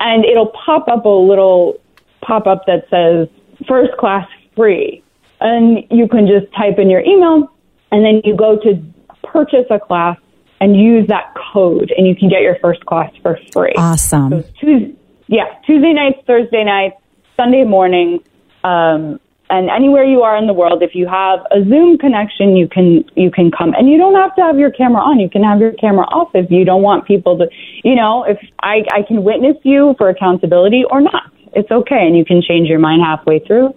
And 0.00 0.24
it'll 0.24 0.52
pop 0.66 0.88
up 0.88 1.06
a 1.06 1.08
little 1.08 1.80
pop 2.20 2.46
up 2.46 2.66
that 2.66 2.84
says 2.90 3.28
first 3.66 3.96
class 3.96 4.28
free. 4.54 5.02
And 5.40 5.84
you 5.90 6.06
can 6.06 6.26
just 6.26 6.52
type 6.54 6.78
in 6.78 6.90
your 6.90 7.00
email 7.00 7.50
and 7.90 8.04
then 8.04 8.20
you 8.24 8.36
go 8.36 8.58
to 8.58 8.80
purchase 9.24 9.66
a 9.70 9.80
class 9.80 10.16
and 10.60 10.76
use 10.76 11.08
that 11.08 11.34
code 11.52 11.92
and 11.96 12.06
you 12.06 12.14
can 12.14 12.28
get 12.28 12.42
your 12.42 12.56
first 12.60 12.84
class 12.86 13.10
for 13.22 13.38
free. 13.52 13.74
Awesome. 13.76 14.30
So 14.30 14.48
Tuesday, 14.60 14.94
yeah, 15.26 15.58
Tuesday 15.66 15.92
nights, 15.92 16.18
Thursday 16.26 16.62
nights, 16.62 16.96
Sunday 17.36 17.64
morning, 17.64 18.20
um, 18.62 19.18
and 19.52 19.68
anywhere 19.68 20.02
you 20.02 20.22
are 20.22 20.34
in 20.38 20.46
the 20.46 20.54
world, 20.54 20.82
if 20.82 20.94
you 20.94 21.06
have 21.06 21.40
a 21.50 21.62
Zoom 21.68 21.98
connection, 21.98 22.56
you 22.56 22.66
can 22.66 23.04
you 23.14 23.30
can 23.30 23.50
come, 23.50 23.74
and 23.74 23.86
you 23.86 23.98
don't 23.98 24.14
have 24.14 24.34
to 24.36 24.40
have 24.40 24.58
your 24.58 24.70
camera 24.70 25.02
on. 25.02 25.20
You 25.20 25.28
can 25.28 25.44
have 25.44 25.60
your 25.60 25.72
camera 25.72 26.06
off 26.06 26.30
if 26.32 26.50
you 26.50 26.64
don't 26.64 26.80
want 26.80 27.06
people 27.06 27.36
to, 27.36 27.46
you 27.84 27.94
know, 27.94 28.24
if 28.24 28.38
I 28.62 28.80
I 28.90 29.02
can 29.06 29.22
witness 29.24 29.56
you 29.62 29.94
for 29.98 30.08
accountability 30.08 30.84
or 30.90 31.02
not. 31.02 31.30
It's 31.54 31.70
okay, 31.70 32.06
and 32.06 32.16
you 32.16 32.24
can 32.24 32.40
change 32.40 32.66
your 32.66 32.78
mind 32.78 33.02
halfway 33.04 33.40
through. 33.40 33.74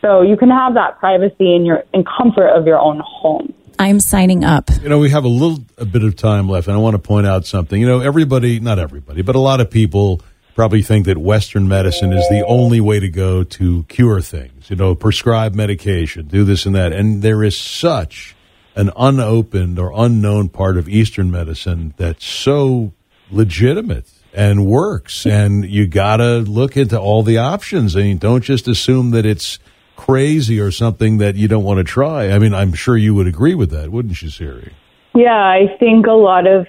So 0.00 0.22
you 0.22 0.38
can 0.38 0.48
have 0.48 0.72
that 0.74 0.98
privacy 0.98 1.54
in 1.54 1.66
your 1.66 1.84
in 1.92 2.04
comfort 2.04 2.48
of 2.48 2.66
your 2.66 2.78
own 2.78 3.02
home. 3.04 3.52
I'm 3.78 4.00
signing 4.00 4.44
up. 4.44 4.70
You 4.82 4.88
know, 4.88 4.98
we 4.98 5.10
have 5.10 5.24
a 5.24 5.28
little 5.28 5.58
a 5.76 5.84
bit 5.84 6.04
of 6.04 6.16
time 6.16 6.48
left, 6.48 6.68
and 6.68 6.74
I 6.74 6.80
want 6.80 6.94
to 6.94 6.98
point 6.98 7.26
out 7.26 7.44
something. 7.44 7.78
You 7.78 7.86
know, 7.86 8.00
everybody, 8.00 8.60
not 8.60 8.78
everybody, 8.78 9.20
but 9.20 9.36
a 9.36 9.40
lot 9.40 9.60
of 9.60 9.70
people 9.70 10.22
probably 10.58 10.82
think 10.82 11.06
that 11.06 11.16
Western 11.16 11.68
medicine 11.68 12.12
is 12.12 12.28
the 12.30 12.44
only 12.44 12.80
way 12.80 12.98
to 12.98 13.08
go 13.08 13.44
to 13.44 13.84
cure 13.84 14.20
things. 14.20 14.68
You 14.68 14.74
know, 14.74 14.96
prescribe 14.96 15.54
medication, 15.54 16.26
do 16.26 16.42
this 16.42 16.66
and 16.66 16.74
that, 16.74 16.92
and 16.92 17.22
there 17.22 17.44
is 17.44 17.56
such 17.56 18.34
an 18.74 18.90
unopened 18.96 19.78
or 19.78 19.92
unknown 19.94 20.48
part 20.48 20.76
of 20.76 20.88
Eastern 20.88 21.30
medicine 21.30 21.94
that's 21.96 22.26
so 22.26 22.92
legitimate 23.30 24.10
and 24.34 24.66
works. 24.66 25.24
And 25.26 25.64
you 25.64 25.86
got 25.86 26.16
to 26.16 26.38
look 26.38 26.76
into 26.76 26.98
all 26.98 27.22
the 27.22 27.38
options. 27.38 27.94
I 27.94 28.00
mean, 28.00 28.18
don't 28.18 28.42
just 28.42 28.66
assume 28.66 29.12
that 29.12 29.24
it's 29.24 29.60
crazy 29.94 30.58
or 30.58 30.72
something 30.72 31.18
that 31.18 31.36
you 31.36 31.46
don't 31.46 31.62
want 31.62 31.78
to 31.78 31.84
try. 31.84 32.32
I 32.32 32.40
mean, 32.40 32.52
I'm 32.52 32.72
sure 32.72 32.96
you 32.96 33.14
would 33.14 33.28
agree 33.28 33.54
with 33.54 33.70
that, 33.70 33.92
wouldn't 33.92 34.20
you, 34.22 34.28
Siri? 34.28 34.74
Yeah, 35.14 35.38
I 35.38 35.76
think 35.78 36.08
a 36.08 36.18
lot 36.18 36.48
of 36.48 36.66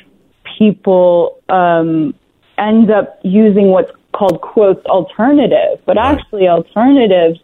people 0.60 1.41
um, 1.49 2.13
end 2.60 2.91
up 2.91 3.19
using 3.24 3.67
what's 3.69 3.91
called 4.13 4.41
quotes 4.41 4.86
alternative, 4.86 5.80
but 5.86 5.98
actually 5.98 6.48
alternatives 6.48 7.39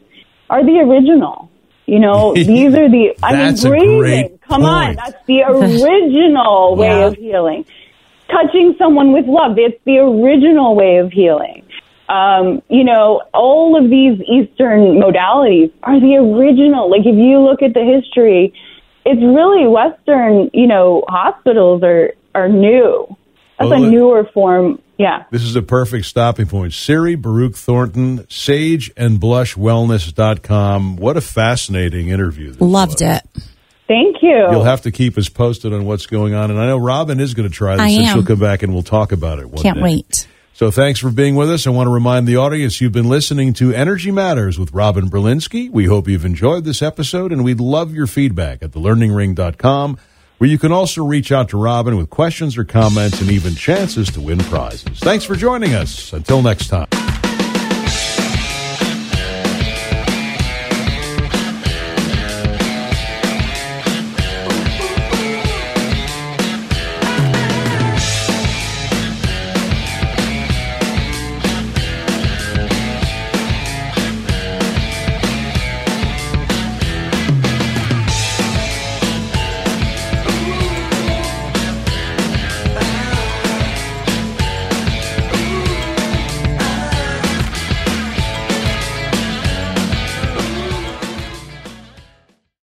are 0.49 0.63
the 0.63 0.79
original. 0.79 1.49
You 1.85 1.99
know, 1.99 2.33
these 2.35 2.73
are 2.75 2.89
the 2.89 3.15
I 3.23 3.51
mean 3.51 3.55
breathing. 3.61 4.39
Come 4.47 4.65
on, 4.65 4.95
that's 4.95 5.23
the 5.27 5.43
original 5.43 6.75
way 6.77 6.87
Yeah. 6.87 7.05
of 7.07 7.15
healing. 7.15 7.65
Touching 8.29 8.75
someone 8.79 9.11
with 9.13 9.25
love, 9.27 9.57
it's 9.59 9.79
the 9.85 9.99
original 9.99 10.75
way 10.75 10.97
of 10.97 11.11
healing. 11.11 11.61
Um, 12.09 12.61
you 12.69 12.83
know, 12.83 13.21
all 13.33 13.75
of 13.81 13.89
these 13.89 14.19
Eastern 14.21 14.99
modalities 14.99 15.71
are 15.83 15.99
the 15.99 16.15
original. 16.17 16.89
Like 16.89 17.01
if 17.05 17.15
you 17.15 17.39
look 17.39 17.61
at 17.61 17.73
the 17.73 17.83
history, 17.83 18.53
it's 19.05 19.21
really 19.21 19.67
Western, 19.67 20.49
you 20.53 20.67
know, 20.67 21.03
hospitals 21.07 21.83
are 21.83 22.13
are 22.33 22.49
new. 22.49 23.07
That's 23.59 23.69
Well, 23.71 23.83
a 23.83 23.89
newer 23.89 24.23
form. 24.33 24.81
Yeah. 24.97 25.23
This 25.31 25.43
is 25.43 25.55
a 25.55 25.61
perfect 25.61 26.05
stopping 26.05 26.47
point. 26.47 26.73
Siri 26.73 27.17
Baruc 27.17 27.55
Thornton, 27.55 28.25
sage 28.29 28.91
and 28.95 29.19
blush 29.19 29.55
sageandblushwellness.com. 29.55 30.97
What 30.97 31.17
a 31.17 31.21
fascinating 31.21 32.09
interview. 32.09 32.51
this 32.51 32.61
Loved 32.61 33.01
was. 33.01 33.01
it. 33.01 33.23
Thank 33.87 34.17
you. 34.23 34.29
You'll 34.49 34.63
have 34.63 34.81
to 34.83 34.91
keep 34.91 35.17
us 35.17 35.29
posted 35.29 35.71
on 35.73 35.85
what's 35.85 36.07
going 36.07 36.33
on. 36.33 36.49
And 36.49 36.59
I 36.59 36.65
know 36.65 36.77
Robin 36.77 37.19
is 37.19 37.33
going 37.33 37.47
to 37.47 37.53
try 37.53 37.73
this, 37.73 37.81
I 37.81 37.89
and 37.89 38.05
am. 38.05 38.15
she'll 38.15 38.25
come 38.25 38.39
back 38.39 38.63
and 38.63 38.73
we'll 38.73 38.83
talk 38.83 39.11
about 39.11 39.39
it 39.39 39.49
one 39.49 39.61
Can't 39.61 39.77
day. 39.77 39.83
wait. 39.83 40.27
So 40.53 40.71
thanks 40.71 40.99
for 41.01 41.11
being 41.11 41.35
with 41.35 41.51
us. 41.51 41.67
I 41.67 41.69
want 41.71 41.87
to 41.87 41.91
remind 41.91 42.25
the 42.27 42.37
audience 42.37 42.79
you've 42.79 42.93
been 42.93 43.09
listening 43.09 43.51
to 43.55 43.73
Energy 43.73 44.09
Matters 44.09 44.57
with 44.57 44.71
Robin 44.71 45.09
Berlinski. 45.09 45.69
We 45.69 45.85
hope 45.85 46.07
you've 46.07 46.23
enjoyed 46.23 46.63
this 46.63 46.81
episode, 46.81 47.33
and 47.33 47.43
we'd 47.43 47.59
love 47.59 47.93
your 47.93 48.07
feedback 48.07 48.63
at 48.63 48.71
thelearningring.com, 48.71 49.97
where 50.37 50.49
you 50.49 50.57
can 50.57 50.71
also 50.71 51.03
reach 51.03 51.31
out 51.31 51.49
to 51.49 51.57
Robin 51.57 51.97
with 51.97 52.09
questions 52.09 52.57
or 52.57 52.63
comments 52.63 53.21
and 53.21 53.31
even 53.31 53.55
chances 53.55 54.09
to 54.11 54.21
win 54.21 54.39
prizes. 54.39 54.99
Thanks 54.99 55.25
for 55.25 55.35
joining 55.35 55.73
us. 55.73 56.13
Until 56.13 56.41
next 56.41 56.67
time. 56.67 56.87